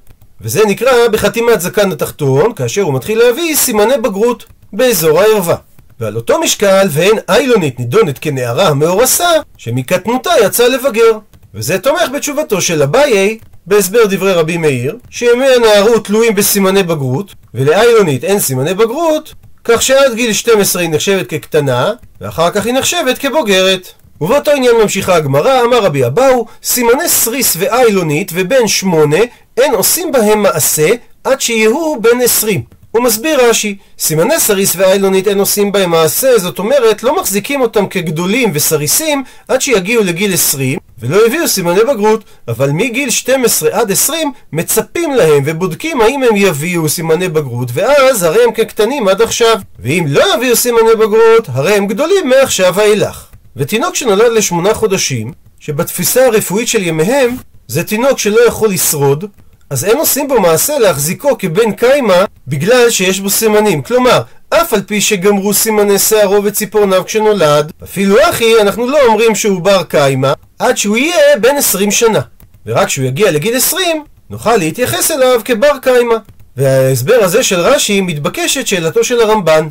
וזה 0.41 0.63
נקרא 0.67 1.09
בחתימת 1.13 1.61
זקן 1.61 1.93
התחתון, 1.93 2.53
כאשר 2.55 2.83
הוא 2.83 2.95
מתחיל 2.95 3.19
להביא 3.19 3.57
סימני 3.57 3.97
בגרות 4.03 4.45
באזור 4.73 5.21
הערווה. 5.21 5.57
ועל 6.01 6.17
אותו 6.17 6.41
משקל, 6.41 6.87
ואין 6.91 7.19
איילונית 7.29 7.81
נידונת 7.81 8.19
כנערה 8.19 8.69
המאורסה, 8.69 9.29
שמקטנותה 9.57 10.31
יצא 10.45 10.69
לבגר. 10.69 11.19
וזה 11.55 11.79
תומך 11.79 12.09
בתשובתו 12.15 12.61
של 12.61 12.83
אביי, 12.83 13.39
בהסבר 13.67 14.07
דברי 14.07 14.33
רבי 14.33 14.57
מאיר, 14.57 14.97
שימי 15.11 15.47
הנערות 15.47 16.07
תלויים 16.07 16.35
בסימני 16.35 16.83
בגרות, 16.83 17.35
ולאיילונית 17.55 18.25
אין 18.25 18.39
סימני 18.41 18.75
בגרות, 18.75 19.35
כך 19.65 19.83
שעד 19.83 20.15
גיל 20.15 20.33
12 20.33 20.83
היא 20.83 20.91
נחשבת 20.91 21.27
כקטנה, 21.27 21.93
ואחר 22.21 22.51
כך 22.51 22.67
היא 22.67 22.75
נחשבת 22.75 23.19
כבוגרת. 23.19 23.89
ובאותו 24.21 24.51
עניין 24.51 24.77
ממשיכה 24.83 25.15
הגמרא, 25.15 25.63
אמר 25.65 25.83
רבי 25.83 26.07
אבאו, 26.07 26.47
סימני 26.63 27.09
סריס 27.09 27.57
ואיילונית 27.59 28.31
ובן 28.35 28.69
שמונה, 28.69 29.21
אין 29.57 29.75
עושים 29.75 30.13
בהם 30.13 30.43
מעשה 30.43 30.89
עד 31.25 31.41
שיהיו 31.41 32.01
בן 32.01 32.21
עשרים. 32.25 32.63
הוא 32.91 33.03
מסביר 33.03 33.49
רש"י, 33.49 33.77
סימני 33.99 34.41
סריס 34.41 34.77
ואיילונית 34.77 35.29
אין 35.29 35.39
עושים 35.39 35.73
בהם 35.73 35.91
מעשה, 35.91 36.39
זאת 36.39 36.59
אומרת, 36.59 37.03
לא 37.03 37.17
מחזיקים 37.17 37.61
אותם 37.61 37.87
כגדולים 37.87 38.51
וסריסים 38.55 39.25
עד 39.49 39.61
שיגיעו 39.61 40.05
לגיל 40.05 40.35
20, 40.35 40.79
ולא 41.05 41.27
הביאו 41.27 41.49
סימני 41.49 41.81
בגרות, 41.81 42.25
אבל 42.49 42.71
מגיל 42.71 43.11
12 43.11 43.71
עד 43.73 43.91
20 43.91 44.33
מצפים 44.53 45.15
להם 45.15 45.43
ובודקים 45.47 46.01
האם 46.01 46.23
הם 46.23 46.37
יביאו 46.37 46.89
סימני 46.89 47.29
בגרות, 47.29 47.69
ואז 47.75 48.23
הרי 48.23 48.45
הם 48.45 48.53
כקטנים 48.53 49.09
עד 49.09 49.23
עכשיו. 49.23 49.61
ואם 49.79 50.05
לא 50.09 50.35
יביאו 50.35 50.57
סימני 50.57 50.95
בגרות, 50.95 51.49
הרי 51.49 51.75
הם 51.75 51.87
גדולים 51.87 52.29
מעכשיו 52.29 52.75
ואילך. 52.77 53.25
ותינוק 53.57 53.95
שנולד 53.95 54.33
לשמונה 54.33 54.75
חודשים, 54.75 55.33
שבתפיסה 55.61 56.27
הרפואית 56.27 56.69
של 56.69 56.83
ימיהם, 56.83 57.37
זה 57.69 57.85
תינוק 57.85 58.19
שלא 58.19 58.47
יכול 58.47 58.71
לשרוד, 58.71 59.25
אז 59.71 59.85
אין 59.85 59.97
עושים 59.97 60.29
בו 60.29 60.41
מעשה 60.41 60.79
להחזיקו 60.79 61.39
כבן 61.39 61.73
קיימא 61.73 62.25
בגלל 62.49 62.91
שיש 62.91 63.21
בו 63.21 63.31
סימנים. 63.31 63.83
כלומר, 63.83 64.23
אף 64.65 64.73
על 64.73 64.83
פי 64.83 65.01
שגמרו 65.01 65.55
סימני 65.55 65.99
שערו 65.99 66.45
וציפורניו 66.45 67.05
כשנולד, 67.05 67.73
אפילו 67.83 68.17
אחי, 68.31 68.61
אנחנו 68.61 68.87
לא 68.87 69.07
אומרים 69.07 69.35
שהוא 69.35 69.63
בר 69.63 69.83
קיימא, 69.83 70.33
עד 70.59 70.77
שהוא 70.77 70.97
יהיה 70.97 71.39
בן 71.41 71.57
20 71.57 71.91
שנה. 71.91 72.21
ורק 72.67 72.87
כשהוא 72.87 73.07
יגיע 73.07 73.31
לגיל 73.31 73.57
20, 73.57 74.05
נוכל 74.31 74.57
להתייחס 74.57 75.11
אליו 75.11 75.41
כבר 75.45 75.79
קיימא. 75.83 76.15
וההסבר 76.57 77.19
הזה 77.21 77.43
של 77.43 77.61
רש"י 77.61 78.01
מתבקשת 78.01 78.67
שאלתו 78.67 79.05
של 79.05 79.21
הרמב"ן. 79.21 79.69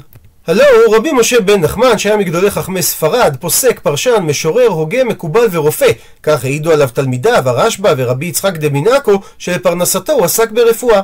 הלא 0.47 0.63
הוא 0.85 0.95
רבי 0.95 1.12
משה 1.12 1.41
בן 1.41 1.62
נחמן 1.62 1.97
שהיה 1.97 2.17
מגדולי 2.17 2.51
חכמי 2.51 2.81
ספרד, 2.81 3.38
פוסק, 3.39 3.79
פרשן, 3.79 4.23
משורר, 4.23 4.67
הוגה, 4.67 5.03
מקובל 5.03 5.47
ורופא. 5.51 5.91
כך 6.23 6.43
העידו 6.43 6.71
עליו 6.71 6.89
תלמידיו, 6.93 7.43
הרשב"א 7.45 7.93
ורבי 7.97 8.25
יצחק 8.25 8.57
דמינקו, 8.57 9.21
שלפרנסתו 9.38 10.13
הוא 10.13 10.25
עסק 10.25 10.51
ברפואה. 10.51 11.01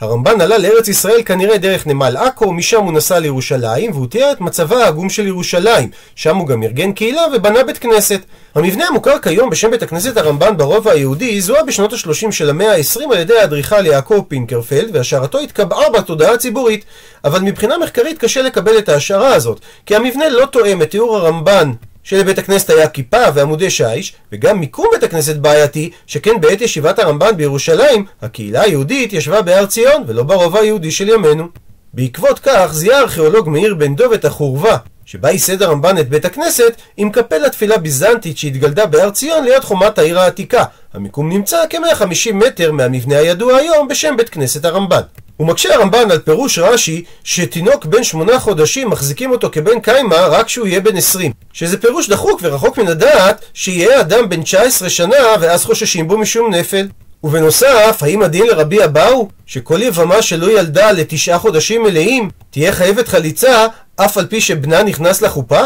הרמב"ן 0.00 0.40
עלה 0.40 0.58
לארץ 0.58 0.88
ישראל 0.88 1.22
כנראה 1.22 1.58
דרך 1.58 1.86
נמל 1.86 2.16
עכו, 2.16 2.52
משם 2.52 2.82
הוא 2.82 2.92
נסע 2.92 3.18
לירושלים, 3.18 3.90
והוא 3.90 4.06
תיאר 4.06 4.32
את 4.32 4.40
מצבה 4.40 4.84
העגום 4.84 5.10
של 5.10 5.26
ירושלים. 5.26 5.90
שם 6.14 6.36
הוא 6.36 6.46
גם 6.46 6.62
ארגן 6.62 6.92
קהילה 6.92 7.22
ובנה 7.34 7.64
בית 7.64 7.78
כנסת. 7.78 8.20
המבנה 8.54 8.86
המוכר 8.86 9.18
כיום 9.18 9.50
בשם 9.50 9.70
בית 9.70 9.82
הכנסת 9.82 10.16
הרמב"ן 10.16 10.56
ברובע 10.56 10.92
היהודי 10.92 11.40
זוהה 11.40 11.64
בשנות 11.64 11.92
ה-30 11.92 12.32
של 12.32 12.50
המאה 12.50 12.76
ה-20 12.76 13.12
על 13.12 13.18
ידי 13.18 13.38
האדריכל 13.38 13.86
יעקב 13.86 14.24
פינקרפלד, 14.28 14.96
והשערתו 14.96 15.38
התקבעה 15.38 15.90
בתודעה 15.90 16.34
הציבורית. 16.34 16.84
אבל 17.24 17.40
מבחינה 17.40 17.78
מחקרית 17.78 18.18
קשה 18.18 18.42
לקבל 18.42 18.78
את 18.78 18.88
ההשערה 18.88 19.34
הזאת, 19.34 19.60
כי 19.86 19.96
המבנה 19.96 20.28
לא 20.28 20.46
תואם 20.46 20.82
את 20.82 20.90
תיאור 20.90 21.16
הרמב"ן 21.16 21.72
שלבית 22.04 22.38
הכנסת 22.38 22.70
היה 22.70 22.88
כיפה 22.88 23.24
ועמודי 23.34 23.70
שיש, 23.70 24.14
וגם 24.32 24.60
מיקום 24.60 24.86
בית 24.92 25.02
הכנסת 25.02 25.36
בעייתי, 25.36 25.90
שכן 26.06 26.40
בעת 26.40 26.60
ישיבת 26.60 26.98
הרמב"ן 26.98 27.36
בירושלים, 27.36 28.04
הקהילה 28.22 28.62
היהודית 28.62 29.12
ישבה 29.12 29.42
בהר 29.42 29.66
ציון, 29.66 30.04
ולא 30.06 30.22
ברובע 30.22 30.60
היהודי 30.60 30.90
של 30.90 31.08
ימינו. 31.08 31.48
בעקבות 31.94 32.38
כך 32.38 32.70
זיהה 32.72 32.98
הארכיאולוג 32.98 33.48
מאיר 33.48 33.74
בן 33.74 33.94
דוב 33.94 34.12
את 34.12 34.24
החורבה, 34.24 34.76
שבה 35.12 35.30
ייסד 35.30 35.62
הרמב"ן 35.62 35.98
את 35.98 36.08
בית 36.08 36.24
הכנסת, 36.24 36.72
עם 36.96 37.10
קפלה 37.10 37.50
תפילה 37.50 37.78
ביזנטית 37.78 38.38
שהתגלדה 38.38 38.86
בהר 38.86 39.10
ציון 39.10 39.44
ליד 39.44 39.60
חומת 39.60 39.98
העיר 39.98 40.20
העתיקה. 40.20 40.64
המיקום 40.94 41.28
נמצא 41.28 41.62
כ-150 41.70 42.32
מטר 42.34 42.72
מהמבנה 42.72 43.16
הידוע 43.18 43.56
היום 43.56 43.88
בשם 43.88 44.16
בית 44.16 44.28
כנסת 44.28 44.64
הרמב"ן. 44.64 45.00
הוא 45.36 45.46
מקשה 45.46 45.74
הרמב"ן 45.74 46.10
על 46.10 46.18
פירוש 46.18 46.58
רש"י 46.58 47.04
שתינוק 47.24 47.84
בן 47.84 48.04
שמונה 48.04 48.38
חודשים 48.38 48.90
מחזיקים 48.90 49.30
אותו 49.30 49.48
כבן 49.52 49.80
קיימא 49.80 50.14
רק 50.14 50.46
כשהוא 50.46 50.66
יהיה 50.66 50.80
בן 50.80 50.96
עשרים 50.96 51.32
שזה 51.52 51.80
פירוש 51.80 52.08
דחוק 52.08 52.40
ורחוק 52.42 52.78
מן 52.78 52.88
הדעת 52.88 53.44
שיהיה 53.54 54.00
אדם 54.00 54.28
בן 54.28 54.42
19 54.42 54.88
שנה 54.90 55.16
ואז 55.40 55.64
חוששים 55.64 56.08
בו 56.08 56.18
משום 56.18 56.54
נפל 56.54 56.86
ובנוסף, 57.24 57.98
האם 58.02 58.22
הדין 58.22 58.46
לרבי 58.46 58.84
אבאו 58.84 59.28
שכל 59.46 59.82
יבמה 59.82 60.22
שלא 60.22 60.58
ילדה 60.58 60.92
לתשעה 60.92 61.38
חודשים 61.38 61.82
מלאים 61.82 62.30
תהיה 62.50 62.72
חייבת 62.72 63.08
חליצה 63.08 63.66
אף 64.04 64.18
על 64.18 64.26
פי 64.26 64.40
שבנה 64.40 64.82
נכנס 64.82 65.22
לחופה? 65.22 65.60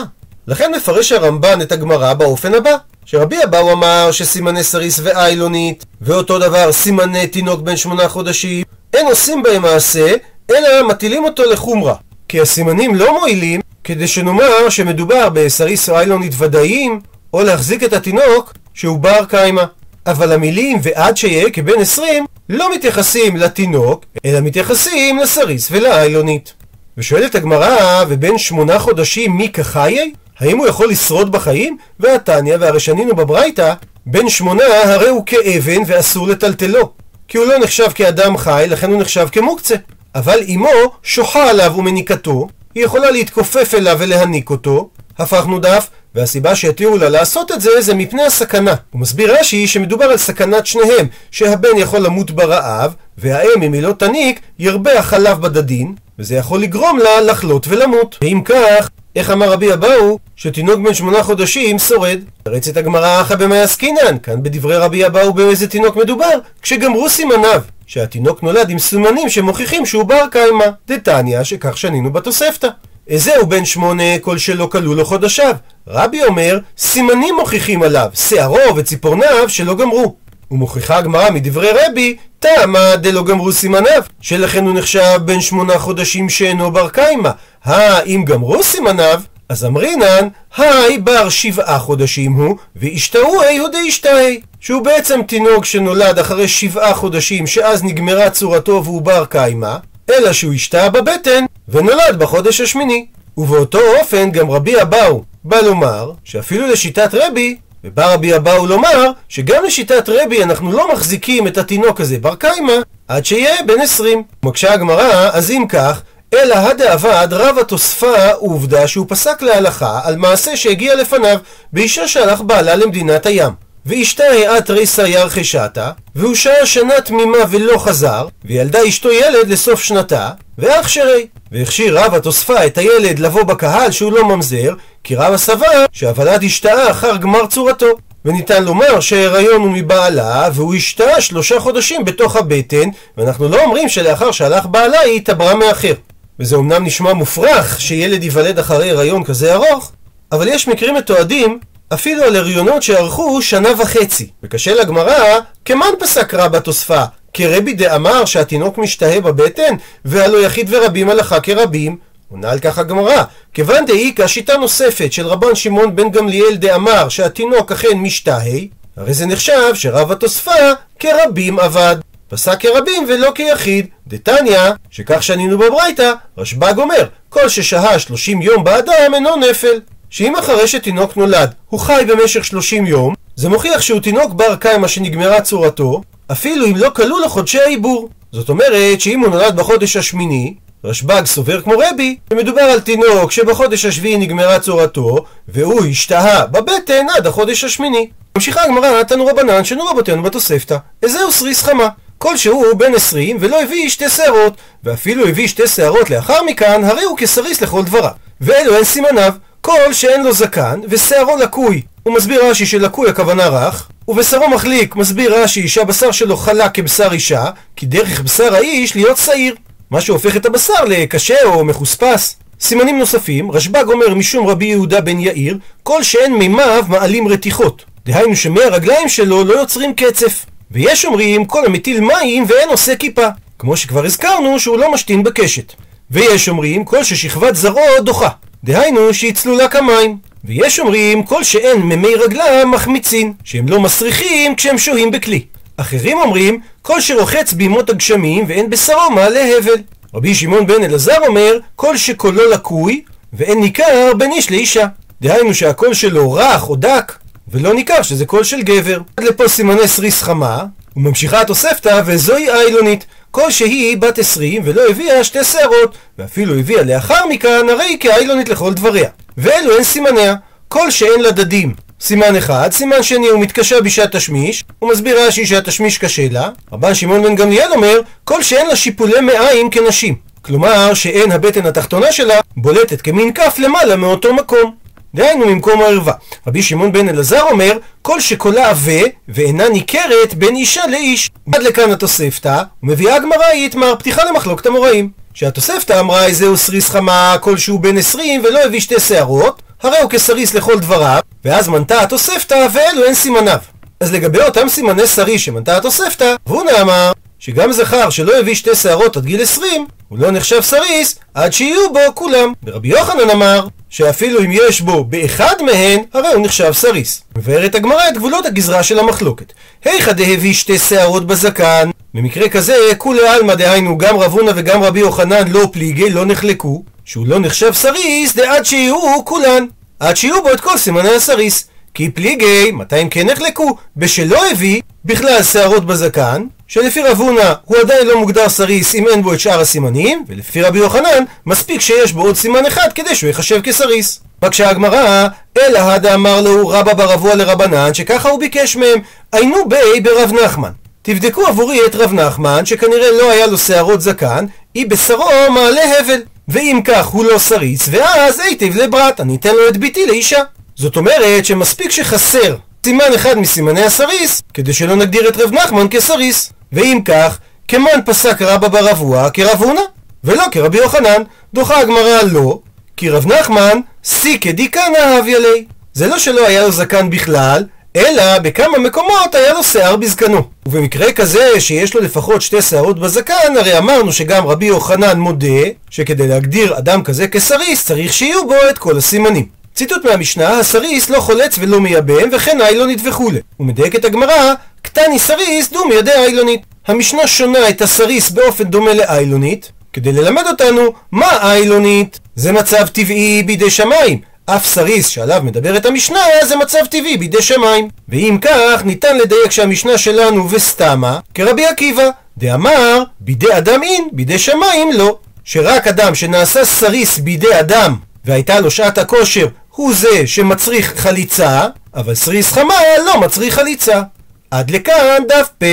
לכן 0.47 0.73
מפרש 0.77 1.13
הרמב"ן 1.13 1.61
את 1.63 1.73
הגמרא 1.73 2.15
באופן 2.15 2.55
הבא 2.55 2.77
שרבי 3.05 3.37
אבאו 3.45 3.73
אמר 3.73 4.09
שסימני 4.13 4.65
סריס 4.65 5.01
ואיילונית 5.03 5.85
ואותו 6.01 6.39
דבר 6.39 6.73
סימני 6.73 7.27
תינוק 7.27 7.61
בן 7.61 7.77
שמונה 7.77 8.09
חודשים 8.09 8.65
אין 8.95 9.07
עושים 9.07 9.43
בהם 9.43 9.63
מעשה, 9.63 10.15
אלא 10.51 10.89
מטילים 10.89 11.25
אותו 11.25 11.43
לחומרה. 11.45 11.95
כי 12.29 12.41
הסימנים 12.41 12.95
לא 12.95 13.19
מועילים 13.19 13.61
כדי 13.85 14.07
שנאמר 14.07 14.69
שמדובר 14.69 15.29
בסריס 15.29 15.89
או 15.89 15.97
איילונית 15.97 16.33
ודאיים, 16.39 17.01
או 17.33 17.43
להחזיק 17.43 17.85
את 17.85 17.93
התינוק 17.93 18.55
שהוא 18.75 18.99
בר 18.99 19.25
קיימא. 19.29 19.65
אבל 20.07 20.33
המילים 20.33 20.79
ועד 20.83 21.17
שיהיה 21.17 21.51
כבן 21.51 21.81
עשרים 21.81 22.25
לא 22.49 22.75
מתייחסים 22.75 23.37
לתינוק, 23.37 24.05
אלא 24.25 24.41
מתייחסים 24.41 25.19
לסריס 25.19 25.69
ולאיילונית. 25.71 26.64
ושואלת 26.99 27.35
הגמרא, 27.35 28.05
ובן 28.09 28.39
שמונה 28.39 28.79
חודשים 28.79 29.33
מי 29.37 29.49
כחיי? 29.53 30.13
האם 30.39 30.59
הוא 30.59 30.67
יכול 30.67 30.91
לשרוד 30.91 31.33
בחיים? 31.33 31.77
והתניא 32.01 32.57
והרי 32.61 32.81
שנינו 32.81 33.17
בברייתא, 33.17 33.75
בן 34.07 34.29
שמונה 34.29 34.65
הרי 34.85 35.09
הוא 35.09 35.27
כאבן 35.27 35.83
ואסור 35.87 36.29
לטלטלו. 36.29 36.91
כי 37.29 37.39
הוא 37.39 37.47
לא 37.47 37.59
נחשב 37.59 37.89
כאדם 37.95 38.37
חי, 38.37 38.65
לכן 38.69 38.91
הוא 38.91 39.01
נחשב 39.01 39.29
כמוקצה. 39.33 39.75
אבל 40.15 40.39
אמו 40.55 40.93
שוחה 41.03 41.51
עליו 41.51 41.75
ומניקתו, 41.77 42.49
היא 42.75 42.85
יכולה 42.85 43.11
להתכופף 43.11 43.75
אליו 43.75 43.97
ולהניק 44.01 44.51
אותו, 44.51 44.89
הפכנו 45.19 45.59
דף, 45.59 45.89
והסיבה 46.15 46.55
שהתירו 46.55 46.97
לה 46.97 47.09
לעשות 47.09 47.53
את 47.53 47.61
זה, 47.61 47.81
זה 47.81 47.95
מפני 47.95 48.23
הסכנה. 48.23 48.75
הוא 48.91 49.01
מסביר 49.01 49.41
רש"י 49.41 49.67
שמדובר 49.67 50.05
על 50.05 50.17
סכנת 50.17 50.67
שניהם, 50.67 51.07
שהבן 51.31 51.77
יכול 51.77 52.01
למות 52.01 52.31
ברעב, 52.31 52.95
והאם, 53.19 53.63
אם 53.63 53.73
היא 53.73 53.83
לא 53.83 53.93
תניק, 53.93 54.41
ירבה 54.59 54.99
החלב 54.99 55.41
בדדין, 55.41 55.95
וזה 56.19 56.37
יכול 56.37 56.63
לגרום 56.63 56.99
לה 56.99 57.21
לחלות 57.21 57.69
ולמות. 57.69 58.19
ואם 58.23 58.41
כך, 58.45 58.91
איך 59.17 59.31
אמר 59.31 59.53
רבי 59.53 59.73
אבאו, 59.73 60.19
שתינוק 60.37 60.81
בן 60.81 60.95
שמונה 60.95 61.23
חודשים 61.23 61.79
שורד? 61.79 62.19
רצת 62.49 62.77
הגמרא 62.77 63.21
אחא 63.21 63.35
במאי 63.35 63.61
עסקינן, 63.61 64.19
כאן 64.23 64.43
בדברי 64.43 64.77
רבי 64.77 65.07
אבאו 65.07 65.33
באיזה 65.33 65.69
תינוק 65.69 65.97
מדובר, 65.97 66.39
כשגמרו 66.63 67.11
סימניו, 67.11 67.61
שהתינוק 67.87 68.43
נולד 68.43 68.71
עם 68.71 68.79
סימנים 68.79 69.29
שמוכיחים 69.29 69.87
שהוא 69.87 70.05
בר 70.05 70.25
קיימא, 70.31 70.67
דתניא 70.89 71.43
שכך 71.43 71.77
שנינו 71.77 72.13
בתוספתא. 72.13 72.69
איזהו 73.09 73.47
בן 73.47 73.65
שמונה 73.65 74.19
כל 74.21 74.39
שלא 74.39 74.69
כלו 74.73 74.95
לו 74.95 75.05
חודשיו. 75.05 75.55
רבי 75.89 76.25
אומר, 76.25 76.59
סימנים 76.79 77.35
מוכיחים 77.41 77.83
עליו, 77.83 78.09
שערו 78.15 78.77
וציפורניו 78.77 79.49
שלא 79.49 79.75
גמרו. 79.75 80.17
ומוכיחה 80.51 80.97
הגמרא 80.97 81.31
מדברי 81.31 81.71
רבי, 81.71 82.17
תמה 82.39 82.97
דלא 82.97 83.25
גמרו 83.25 83.53
סימניו, 83.53 84.03
שלכן 84.21 84.67
הוא 84.67 84.75
נחשב 84.75 85.19
בן 85.25 85.41
שמונה 85.41 85.79
חודשים 85.79 86.29
שאינו 86.29 86.71
בר 86.73 86.89
קיימא. 86.89 87.31
האם 87.65 88.25
גמרו 88.25 88.63
סימניו, 88.63 89.21
אז 89.49 89.65
אמרינן, 89.65 90.29
היי 90.57 90.99
בר 90.99 91.29
שבעה 91.29 91.79
חודשים 91.79 92.33
הוא, 92.33 92.57
ואשתהו 92.77 93.43
הוא 93.61 93.69
דאשתהי. 93.69 94.41
שהוא 94.61 94.83
בעצם 94.83 95.21
תינוק 95.23 95.65
שנולד 95.65 96.19
אחרי 96.19 96.49
שבעה 96.49 96.95
חודשים, 96.95 97.47
שאז 97.47 97.85
נגמרה 97.85 98.31
צורתו 98.31 98.85
והוא 98.85 99.03
בר 99.03 99.25
קיימא, 99.25 99.77
אלא 100.11 100.33
שהוא 100.33 100.55
השתה 100.55 100.91
בבטן, 100.91 101.45
ונולד 101.69 102.19
בחודש 102.19 102.61
השמיני. 102.61 103.07
ובאותו 103.37 103.79
אופן 104.01 104.31
גם 104.31 104.51
רבי 104.51 104.83
אבאו 104.83 105.23
בא 105.45 105.61
לומר, 105.61 106.13
שאפילו 106.25 106.67
לשיטת 106.67 107.15
רבי, 107.15 107.57
ובא 107.85 108.15
רבי 108.15 108.37
אבאו 108.37 108.67
לומר, 108.67 109.11
שגם 109.29 109.65
לשיטת 109.65 110.09
רבי 110.09 110.43
אנחנו 110.43 110.73
לא 110.73 110.93
מחזיקים 110.93 111.47
את 111.47 111.59
התינוק 111.59 112.01
הזה 112.01 112.19
בר 112.19 112.35
קיימא, 112.35 112.73
עד 113.09 113.25
שיהיה 113.25 113.63
בן 113.67 113.81
עשרים. 113.81 114.23
מקשה 114.43 114.73
הגמרא, 114.73 115.31
אז 115.33 115.51
אם 115.51 115.65
כך, 115.69 116.03
אלא 116.35 116.55
הדאבד 116.55 117.29
רב 117.31 117.59
התוספה 117.59 118.33
עובדה 118.33 118.89
שהוא 118.89 119.07
פסק 119.09 119.43
להלכה 119.43 120.01
על 120.05 120.17
מעשה 120.17 120.57
שהגיע 120.57 120.95
לפניו 120.95 121.39
באישה 121.73 122.09
שהלך 122.09 122.41
בעלה 122.41 122.77
למדינת 122.77 123.27
הים. 123.27 123.64
ואשתה 123.87 124.25
האט 124.25 124.71
ריסא 124.71 125.01
ירחשתה, 125.01 125.91
והוא 126.15 126.35
שהה 126.35 126.67
שנה 126.67 127.01
תמימה 127.05 127.39
ולא 127.51 127.79
חזר, 127.79 128.27
וילדה 128.45 128.79
אשתו 128.89 129.13
ילד 129.13 129.49
לסוף 129.49 129.83
שנתה, 129.83 130.31
ואח 130.59 130.89
שרי. 130.89 131.27
והכשיר 131.53 131.99
רב 131.99 132.15
התוספה 132.15 132.67
את 132.67 132.79
הילד 132.79 133.19
לבוא 133.19 133.43
בקהל 133.43 133.91
שהוא 133.91 134.13
לא 134.13 134.25
ממזר, 134.25 134.75
כי 135.05 135.17
רב 135.17 135.33
הסבר 135.33 135.85
שהוולד 135.93 136.45
השתאה 136.45 136.91
אחר 136.91 137.17
גמר 137.17 137.47
צורתו. 137.47 137.87
וניתן 138.25 138.65
לומר 138.65 139.01
שההיריון 139.01 139.61
הוא 139.61 139.71
מבעלה, 139.71 140.49
והוא 140.55 140.75
השתאה 140.75 141.21
שלושה 141.21 141.61
חודשים 141.61 142.05
בתוך 142.05 142.37
הבטן, 142.37 142.89
ואנחנו 143.19 143.49
לא 143.49 143.65
אומרים 143.65 143.89
שלאחר 143.89 144.31
שהלך 144.31 144.67
בעלה 144.67 145.01
היא 145.01 145.17
התעברה 145.17 145.55
מאחר. 145.55 145.93
וזה 146.41 146.57
אמנם 146.57 146.85
נשמע 146.85 147.13
מופרך 147.13 147.81
שילד 147.81 148.23
ייוולד 148.23 148.59
אחרי 148.59 148.91
הריון 148.91 149.25
כזה 149.25 149.55
ארוך, 149.55 149.93
אבל 150.33 150.49
יש 150.49 150.69
מקרים 150.69 150.95
מתועדים 150.95 151.59
אפילו 151.93 152.23
על 152.23 152.37
הריונות 152.37 152.83
שארכו 152.83 153.43
שנה 153.43 153.69
וחצי. 153.83 154.29
וקשה 154.43 154.75
לגמרא, 154.75 155.39
כמן 155.65 155.87
פסק 155.99 156.35
רבא 156.35 156.59
תוספה, 156.59 157.03
כרבי 157.35 157.73
דאמר 157.73 158.25
שהתינוק 158.25 158.79
משתהה 158.79 159.21
בבטן, 159.21 159.75
והלא 160.05 160.39
יחיד 160.47 160.67
ורבים 160.71 161.11
הלכה 161.11 161.41
כרבים. 161.41 161.97
עונה 162.31 162.51
על 162.51 162.59
כך 162.59 162.79
הגמרא, 162.79 163.23
כיוון 163.55 163.87
דאיכא 163.87 164.27
שיטה 164.27 164.57
נוספת 164.57 165.13
של 165.13 165.27
רבן 165.27 165.55
שמעון 165.55 165.97
בן 165.97 166.11
גמליאל 166.11 166.57
דאמר 166.57 167.09
שהתינוק 167.09 167.73
אכן 167.73 167.99
משתהה, 167.99 168.59
הרי 168.97 169.15
זה 169.15 169.27
נחשב 169.27 169.75
שרב 169.75 170.13
התוספה 170.13 170.53
כרבים 170.99 171.59
עבד. 171.59 171.97
פסק 172.29 172.61
כרבים 172.61 173.07
ולא 173.09 173.33
כיחיד. 173.35 173.87
דתניא, 174.07 174.61
שכך 174.91 175.23
שנינו 175.23 175.59
בברייתא, 175.59 176.13
רשב"ג 176.39 176.75
אומר, 176.79 177.07
כל 177.29 177.49
ששהה 177.49 177.99
שלושים 177.99 178.43
יום 178.43 178.65
באדם 178.65 179.15
אינו 179.15 179.37
נפל. 179.37 179.81
שאם 180.15 180.37
אחרי 180.37 180.69
שתינוק 180.69 181.17
נולד 181.17 181.55
הוא 181.69 181.81
חי 181.81 182.05
במשך 182.09 182.45
30 182.45 182.87
יום, 182.87 183.15
זה 183.37 183.49
מוכיח 183.49 183.81
שהוא 183.81 184.01
תינוק 184.01 184.33
בר 184.33 184.57
קיימא 184.57 184.89
שנגמרה 184.89 185.41
צורתו, 185.41 186.03
אפילו 186.33 186.67
אם 186.67 186.77
לא 186.77 186.91
כלו 186.91 187.19
לו 187.19 187.29
חודשי 187.29 187.61
העיבור. 187.61 188.09
זאת 188.33 188.49
אומרת 188.49 189.01
שאם 189.01 189.21
הוא 189.21 189.29
נולד 189.29 189.57
בחודש 189.57 189.97
השמיני, 189.97 190.55
רשב"ג 190.85 191.25
סובר 191.25 191.61
כמו 191.61 191.75
רבי, 191.91 192.17
שמדובר 192.33 192.61
על 192.61 192.81
תינוק 192.81 193.33
שבחודש 193.33 193.85
השביעי 193.85 194.17
נגמרה 194.17 194.59
צורתו, 194.59 195.25
והוא 195.49 195.85
השתהה 195.85 196.47
בבטן 196.47 197.07
עד 197.17 197.27
החודש 197.27 197.65
השמיני. 197.65 198.09
ממשיכה 198.37 198.63
הגמרא, 198.63 199.03
תנו 199.03 199.27
רבנן, 199.27 199.65
שנו 199.65 199.85
רבותינו 199.87 200.23
בתוספתא, 200.23 200.77
איזהו 201.03 201.33
סריס 201.33 201.63
חמה. 201.63 201.89
כלשהו 202.19 202.65
בן 202.77 202.95
עשרים 202.95 203.37
ולא 203.41 203.63
הביא 203.63 203.89
שתי 203.89 204.09
שערות, 204.09 204.55
ואפילו 204.85 205.29
הביא 205.29 205.49
שתי 205.49 205.67
שערות 205.67 206.11
לאחר 206.11 206.43
מכאן, 206.43 206.85
הרי 206.85 207.03
הוא 207.03 207.17
כסריס 207.17 207.61
לכל 207.61 207.83
דבריו. 207.83 208.11
ואלו 208.41 208.77
הן 208.77 208.85
סימניו, 208.85 209.33
כל 209.67 209.93
שאין 209.93 210.23
לו 210.23 210.33
זקן 210.33 210.81
ושערו 210.89 211.37
לקוי. 211.37 211.83
הוא 212.03 212.15
מסביר 212.15 212.51
רש"י 212.51 212.67
שלקוי 212.67 213.09
הכוונה 213.09 213.47
רך, 213.47 213.89
ובשרו 214.09 214.49
מחליק 214.49 214.97
מסביר 214.97 215.43
רש"י 215.43 215.69
שהבשר 215.69 216.11
שלו 216.11 216.37
חלק 216.37 216.75
כבשר 216.75 217.09
אישה, 217.13 217.45
כי 217.77 217.87
דרך 217.87 218.21
בשר 218.21 218.55
האיש 218.55 218.97
להיות 218.97 219.17
שעיר. 219.17 219.55
מה 219.91 220.01
שהופך 220.01 220.37
את 220.37 220.47
הבשר 220.47 220.85
לקשה 220.87 221.35
או 221.45 221.65
מחוספס. 221.65 222.37
סימנים 222.61 222.99
נוספים, 222.99 223.51
רשב"ג 223.51 223.85
אומר 223.89 224.15
משום 224.15 224.47
רבי 224.47 224.65
יהודה 224.65 225.01
בן 225.01 225.19
יאיר, 225.19 225.59
כל 225.83 226.03
שאין 226.03 226.35
מימיו 226.35 226.85
מעלים 226.89 227.29
רתיחות. 227.29 227.85
דהיינו 228.07 228.37
שמי 228.37 228.63
הרגליים 228.63 229.09
שלו 229.09 229.45
לא 229.45 229.55
יוצרים 229.55 229.95
קצף. 229.95 230.47
ויש 230.71 231.05
אומרים 231.05 231.45
כל 231.45 231.67
המטיל 231.67 232.01
מים 232.01 232.45
ואין 232.49 232.69
עושה 232.69 232.97
כיפה. 232.97 233.27
כמו 233.59 233.77
שכבר 233.77 234.05
הזכרנו 234.05 234.61
שהוא 234.61 234.79
לא 234.79 234.93
משתין 234.93 235.23
בקשת. 235.23 235.73
ויש 236.11 236.49
אומרים 236.49 236.85
כל 236.85 237.05
ששכבת 237.05 237.55
זרעו 237.55 238.01
דוחה. 238.03 238.29
דהיינו 238.65 239.15
שהיא 239.15 239.35
צלולה 239.35 239.69
כמים. 239.69 240.17
ויש 240.45 240.81
אומרים 240.81 241.23
כל 241.23 241.45
שאין 241.45 241.83
ממי 241.83 242.15
רגלם 242.15 242.71
מחמיצין, 242.71 243.33
שהם 243.45 243.69
לא 243.69 243.81
מסריחים 243.81 244.55
כשהם 244.55 244.79
שוהים 244.79 245.11
בכלי. 245.11 245.45
אחרים 245.77 246.19
אומרים 246.19 246.61
כל 246.83 247.01
שרוחץ 247.01 247.53
בימות 247.53 247.91
הגשמים 247.91 248.45
ואין 248.49 248.71
בשרו 248.71 249.11
מעלה 249.11 249.57
הבל. 249.59 249.83
רבי 250.15 250.35
שמעון 250.35 250.67
בן 250.67 250.85
אלעזר 250.85 251.27
אומר 251.27 251.59
כל 251.77 251.97
שקולו 251.97 252.51
לקוי 252.51 253.03
ואין 253.33 253.61
ניכר 253.61 254.13
בין 254.19 254.33
איש 254.33 254.51
לאישה. 254.51 254.87
דהיינו 255.21 255.55
שהקול 255.55 255.95
שלו 255.95 256.33
רך 256.33 256.69
או 256.69 256.77
דק 256.77 257.13
ולא 257.49 257.75
ניכר 257.75 258.03
שזה 258.03 258.27
קול 258.27 258.45
של 258.45 258.63
גבר. 258.63 259.01
עד 259.17 259.25
לפה 259.25 259.49
סימני 259.49 259.89
סריס 259.89 260.23
חמה 260.23 260.65
וממשיכה 260.97 261.41
התוספתא 261.41 262.03
וזוהי 262.07 262.51
איילונית 262.51 263.07
כל 263.35 263.51
שהיא 263.51 263.97
בת 263.97 264.19
עשרים 264.19 264.63
ולא 264.65 264.89
הביאה 264.89 265.25
שתי 265.25 265.45
שערות, 265.45 265.97
ואפילו 266.19 266.59
הביאה 266.59 266.83
לאחר 266.83 267.27
מכאן, 267.27 267.69
הרי 267.69 267.97
כאיילונית 268.01 268.49
לכל 268.49 268.75
דבריה. 268.75 269.09
ואלו 269.39 269.77
הן 269.77 269.85
סימניה, 269.85 270.35
כל 270.69 270.91
שאין 270.91 271.21
לה 271.21 271.31
דדים. 271.31 271.75
סימן 272.01 272.37
אחד, 272.37 272.69
סימן 272.73 273.03
שני 273.03 273.27
הוא 273.27 273.41
מתקשה 273.41 273.81
בשעת 273.81 274.17
תשמיש, 274.17 274.65
הוא 274.79 274.91
מסביר 274.91 275.27
רש"י 275.27 275.47
שהתשמיש 275.47 275.99
קשה 275.99 276.27
לה. 276.31 276.49
רבן 276.73 276.95
שמעון 276.95 277.23
בן 277.23 277.35
גמליאל 277.35 277.73
אומר, 277.73 278.01
כל 278.25 278.43
שאין 278.43 278.67
לה 278.67 278.77
שיפולי 278.77 279.21
מעיים 279.21 279.71
כנשים. 279.71 280.15
כלומר, 280.43 280.95
שאין 280.95 281.33
הבטן 281.33 281.67
התחתונה 281.67 282.13
שלה 282.13 282.41
בולטת 282.57 283.01
כמין 283.01 283.33
כף 283.33 283.59
למעלה 283.59 283.97
מאותו 283.97 284.35
מקום. 284.35 284.75
דהיינו 285.15 285.47
ממקום 285.47 285.81
הערווה. 285.83 286.13
רבי 286.47 286.63
שמעון 286.63 286.93
בן 286.93 287.09
אלעזר 287.09 287.43
אומר, 287.43 287.79
כל 288.03 288.21
שקולה 288.21 288.71
עבה 288.71 289.03
ואינה 289.29 289.69
ניכרת 289.69 290.35
בין 290.35 290.57
אישה 290.57 290.87
לאיש. 290.87 291.31
עד 291.55 291.63
לכאן 291.63 291.91
התוספתא, 291.91 292.63
ומביאה 292.83 293.17
הגמרא 293.17 293.51
איתמר 293.53 293.95
פתיחה 293.99 294.25
למחלוקת 294.25 294.67
המוראים. 294.67 295.11
שהתוספתא 295.35 296.01
אמרה 296.01 296.27
איזהו 296.27 296.57
סריס 296.57 296.91
חמה 296.91 297.37
כלשהו 297.41 297.79
בן 297.79 297.99
עשרים 297.99 298.43
ולא 298.45 298.65
הביא 298.65 298.81
שתי 298.81 299.01
שערות, 299.01 299.63
הרי 299.83 299.99
הוא 299.99 300.11
כסריס 300.11 300.55
לכל 300.55 300.79
דבריו, 300.79 301.21
ואז 301.45 301.69
מנתה 301.69 302.01
התוספתא 302.03 302.67
ואלו 302.73 303.07
הן 303.07 303.15
סימניו. 303.15 303.59
אז 304.01 304.13
לגבי 304.13 304.41
אותם 304.41 304.69
סימני 304.69 305.07
סריס 305.07 305.41
שמנתה 305.41 305.77
התוספתא, 305.77 306.35
והוא 306.47 306.63
נאמר 306.65 307.13
שגם 307.45 307.73
זכר 307.73 308.11
שלא 308.11 308.39
הביא 308.39 308.55
שתי 308.55 308.75
שערות 308.75 309.17
עד 309.17 309.25
גיל 309.25 309.43
עשרים, 309.43 309.87
הוא 310.09 310.19
לא 310.19 310.31
נחשב 310.31 310.61
סריס 310.61 311.19
עד 311.35 311.53
שיהיו 311.53 311.93
בו 311.93 312.01
כולם. 312.15 312.53
ורבי 312.67 312.89
יוחנן 312.89 313.31
אמר 313.31 313.67
שאפילו 313.91 314.41
אם 314.41 314.51
יש 314.53 314.81
בו 314.81 315.05
באחד 315.05 315.55
מהן, 315.67 316.01
הרי 316.13 316.29
הוא 316.29 316.45
נחשב 316.45 316.73
סריס. 316.73 317.23
מבארת 317.39 317.75
הגמרא 317.75 318.09
את 318.09 318.15
גבולות 318.15 318.47
הגזרה 318.47 318.83
של 318.83 318.99
המחלוקת. 318.99 319.53
היכא 319.85 320.13
דהביא 320.13 320.55
שתי 320.55 320.79
שערות 320.79 321.27
בזקן? 321.27 321.91
במקרה 322.15 322.49
כזה, 322.49 322.77
כולי 322.99 323.29
עלמא 323.29 323.55
דהיינו 323.55 323.99
גם 323.99 324.17
רב 324.17 324.33
הונא 324.33 324.53
וגם 324.57 324.83
רבי 324.83 325.01
יוחנן 325.01 325.49
לא 325.49 325.69
פליגי, 325.73 326.11
לא 326.11 326.27
נחלקו, 326.27 326.83
שהוא 327.05 327.27
לא 327.27 327.41
נחשב 327.41 327.73
סריס 327.75 328.37
דעד 328.37 328.65
שיהיו 328.65 329.25
כולן. 329.25 329.67
עד 330.01 330.17
שיהיו 330.17 330.43
בו 330.43 330.53
את 330.53 330.61
כל 330.61 330.77
סימני 330.77 331.15
הסריס. 331.15 331.69
כי 331.95 332.11
פליגי, 332.11 332.71
מתי 332.73 332.97
הם 332.97 333.09
כן 333.09 333.27
נחלקו? 333.27 333.77
בשלא 333.97 334.51
הביא 334.51 334.81
בכלל 335.05 335.43
שערות 335.43 335.87
בזקן, 335.87 336.45
שלפי 336.67 337.03
רב 337.03 337.21
הונא 337.21 337.53
הוא 337.65 337.77
עדיין 337.77 338.07
לא 338.07 338.19
מוגדר 338.19 338.49
סריס 338.49 338.95
אם 338.95 339.09
אין 339.09 339.23
בו 339.23 339.35
את 339.35 339.41
שאר 339.41 339.61
הסימנים, 339.61 340.25
ולפי 340.29 340.63
רבי 340.63 340.79
יוחנן 340.79 341.25
מספיק 341.47 341.81
שיש 341.81 342.13
בו 342.13 342.23
עוד 342.23 342.37
סימן 342.37 342.67
אחד 342.67 342.89
כדי 342.95 343.15
שהוא 343.15 343.29
ייחשב 343.29 343.61
כסריס. 343.61 344.21
בקשה 344.43 344.71
הגמרא, 344.71 345.29
אלא 345.59 345.79
הדה 345.79 346.15
אמר 346.15 346.41
לו 346.41 346.69
רבא 346.69 346.93
ברבוע 346.93 347.35
לרבנן, 347.35 347.95
שככה 347.95 348.29
הוא 348.29 348.41
ביקש 348.41 348.77
מהם, 348.77 348.99
עיינו 349.33 349.69
בי 349.69 350.01
ברב 350.01 350.33
נחמן. 350.45 350.71
תבדקו 351.03 351.47
עבורי 351.47 351.79
את 351.87 351.95
רב 351.95 352.13
נחמן, 352.13 352.67
שכנראה 352.67 353.11
לא 353.13 353.31
היה 353.31 353.47
לו 353.47 353.59
שערות 353.59 354.01
זקן, 354.01 354.47
אי 354.77 354.85
בשרו 354.85 355.31
מעלה 355.51 355.99
הבל. 355.99 356.23
ואם 356.49 356.81
כך 356.85 357.07
הוא 357.07 357.25
לא 357.25 357.39
סריס, 357.39 357.89
ואז 357.91 358.41
היטיב 358.41 358.77
לברט, 358.77 359.21
אני 359.21 359.37
אתן 359.37 359.55
לו 359.55 359.69
את 359.69 359.77
ביתי 359.77 360.07
לאישה. 360.07 360.41
זאת 360.77 360.97
אומרת 360.97 361.45
שמספיק 361.45 361.91
שחסר 361.91 362.57
סימן 362.87 363.15
אחד 363.15 363.39
מסימני 363.39 363.83
הסריס, 363.83 364.43
כדי 364.55 364.73
שלא 364.73 364.97
נגדיר 364.97 365.29
את 365.29 365.37
רב 365.37 365.53
נחמן 365.53 365.87
כסריס. 365.91 366.53
ואם 366.73 367.01
כך, 367.05 367.39
כמן 367.69 368.01
פסק 368.07 368.43
רבא 368.43 368.69
ברבוע 368.69 369.31
כרב 369.31 369.63
הונא, 369.63 369.81
ולא 370.25 370.45
כרבי 370.51 370.79
יוחנן. 370.79 371.23
דוחה 371.55 371.81
הגמרא 371.81 372.23
לא, 372.23 372.59
כי 372.97 373.11
רב 373.11 373.27
נחמן 373.33 373.81
סיקא 374.05 374.51
דיקנא 374.51 375.17
הוויה 375.19 375.39
ליה. 375.39 375.63
זה 375.93 376.07
לא 376.07 376.19
שלא 376.19 376.47
היה 376.47 376.63
לו 376.63 376.71
זקן 376.71 377.11
בכלל, 377.11 377.65
אלא 377.97 378.39
בכמה 378.39 378.79
מקומות 378.79 379.35
היה 379.35 379.53
לו 379.53 379.65
שיער 379.65 379.97
בזקנו. 379.97 380.43
ובמקרה 380.67 381.13
כזה 381.13 381.61
שיש 381.61 381.95
לו 381.95 382.01
לפחות 382.01 382.43
שתי 382.43 382.63
שערות 382.63 382.99
בזקן, 382.99 383.57
הרי 383.59 383.79
אמרנו 383.79 384.13
שגם 384.13 384.47
רבי 384.47 384.67
יוחנן 384.67 385.19
מודה 385.19 385.63
שכדי 385.91 386.29
להגדיר 386.29 386.79
אדם 386.79 387.03
כזה 387.03 387.29
כסריס 387.29 387.85
צריך 387.87 388.13
שיהיו 388.13 388.49
בו 388.49 388.55
את 388.71 388.79
כל 388.79 388.99
הסימנים. 388.99 389.64
ציטוט 389.75 390.05
מהמשנה, 390.05 390.59
הסריס 390.59 391.11
לא 391.11 391.21
חולץ 391.21 391.57
ולא 391.59 391.81
מייבם 391.81 392.29
וכן 392.33 392.61
איילונית 392.61 393.01
וכולי. 393.05 393.41
ומדייקת 393.61 394.05
הגמרא, 394.05 394.55
קטני 394.83 395.19
סריס 395.19 395.73
דו 395.73 395.85
מידי 395.85 396.11
איילונית. 396.11 396.61
המשנה 396.87 397.27
שונה 397.27 397.69
את 397.69 397.83
הסריס 397.83 398.31
באופן 398.31 398.65
דומה 398.65 398.95
לאיילונית, 398.95 399.73
כדי 399.93 400.13
ללמד 400.13 400.43
אותנו 400.47 400.93
מה 401.13 401.53
איילונית. 401.53 402.19
זה 402.37 402.53
מצב 402.53 402.87
טבעי 402.87 403.43
בידי 403.43 403.71
שמיים. 403.71 404.21
אף 404.47 404.67
סריס 404.67 405.09
שעליו 405.09 405.41
מדברת 405.45 405.87
המשנה 405.87 406.21
זה 406.45 406.57
מצב 406.57 406.87
טבעי 406.91 407.17
בידי 407.17 407.43
שמיים. 407.43 407.89
ואם 408.09 408.39
כך, 408.43 408.85
ניתן 408.85 409.19
לדייק 409.19 409.51
שהמשנה 409.51 409.99
שלנו 409.99 410.51
וסתמה 410.51 411.19
כרבי 411.35 411.67
עקיבא, 411.67 412.11
דאמר 412.39 413.03
בידי 413.21 413.57
אדם 413.57 413.83
אין, 413.83 414.09
בידי 414.13 414.39
שמיים 414.39 414.93
לא. 414.93 415.19
שרק 415.45 415.87
אדם 415.87 416.15
שנעשה 416.15 416.65
סריס 416.65 417.19
בידי 417.19 417.61
אדם 417.61 417.97
והייתה 418.25 418.61
לו 418.61 418.71
שעת 418.71 418.99
הכושר 418.99 419.47
הוא 419.77 419.95
זה 419.95 420.27
שמצריך 420.27 421.01
חליצה, 421.01 421.67
אבל 421.95 422.15
סריס 422.15 422.53
חמה 422.53 422.75
לא 423.07 423.21
מצריך 423.21 423.55
חליצה. 423.55 424.03
עד 424.51 424.71
לכאן 424.71 425.23
דף 425.29 425.49
פ. 425.59 425.65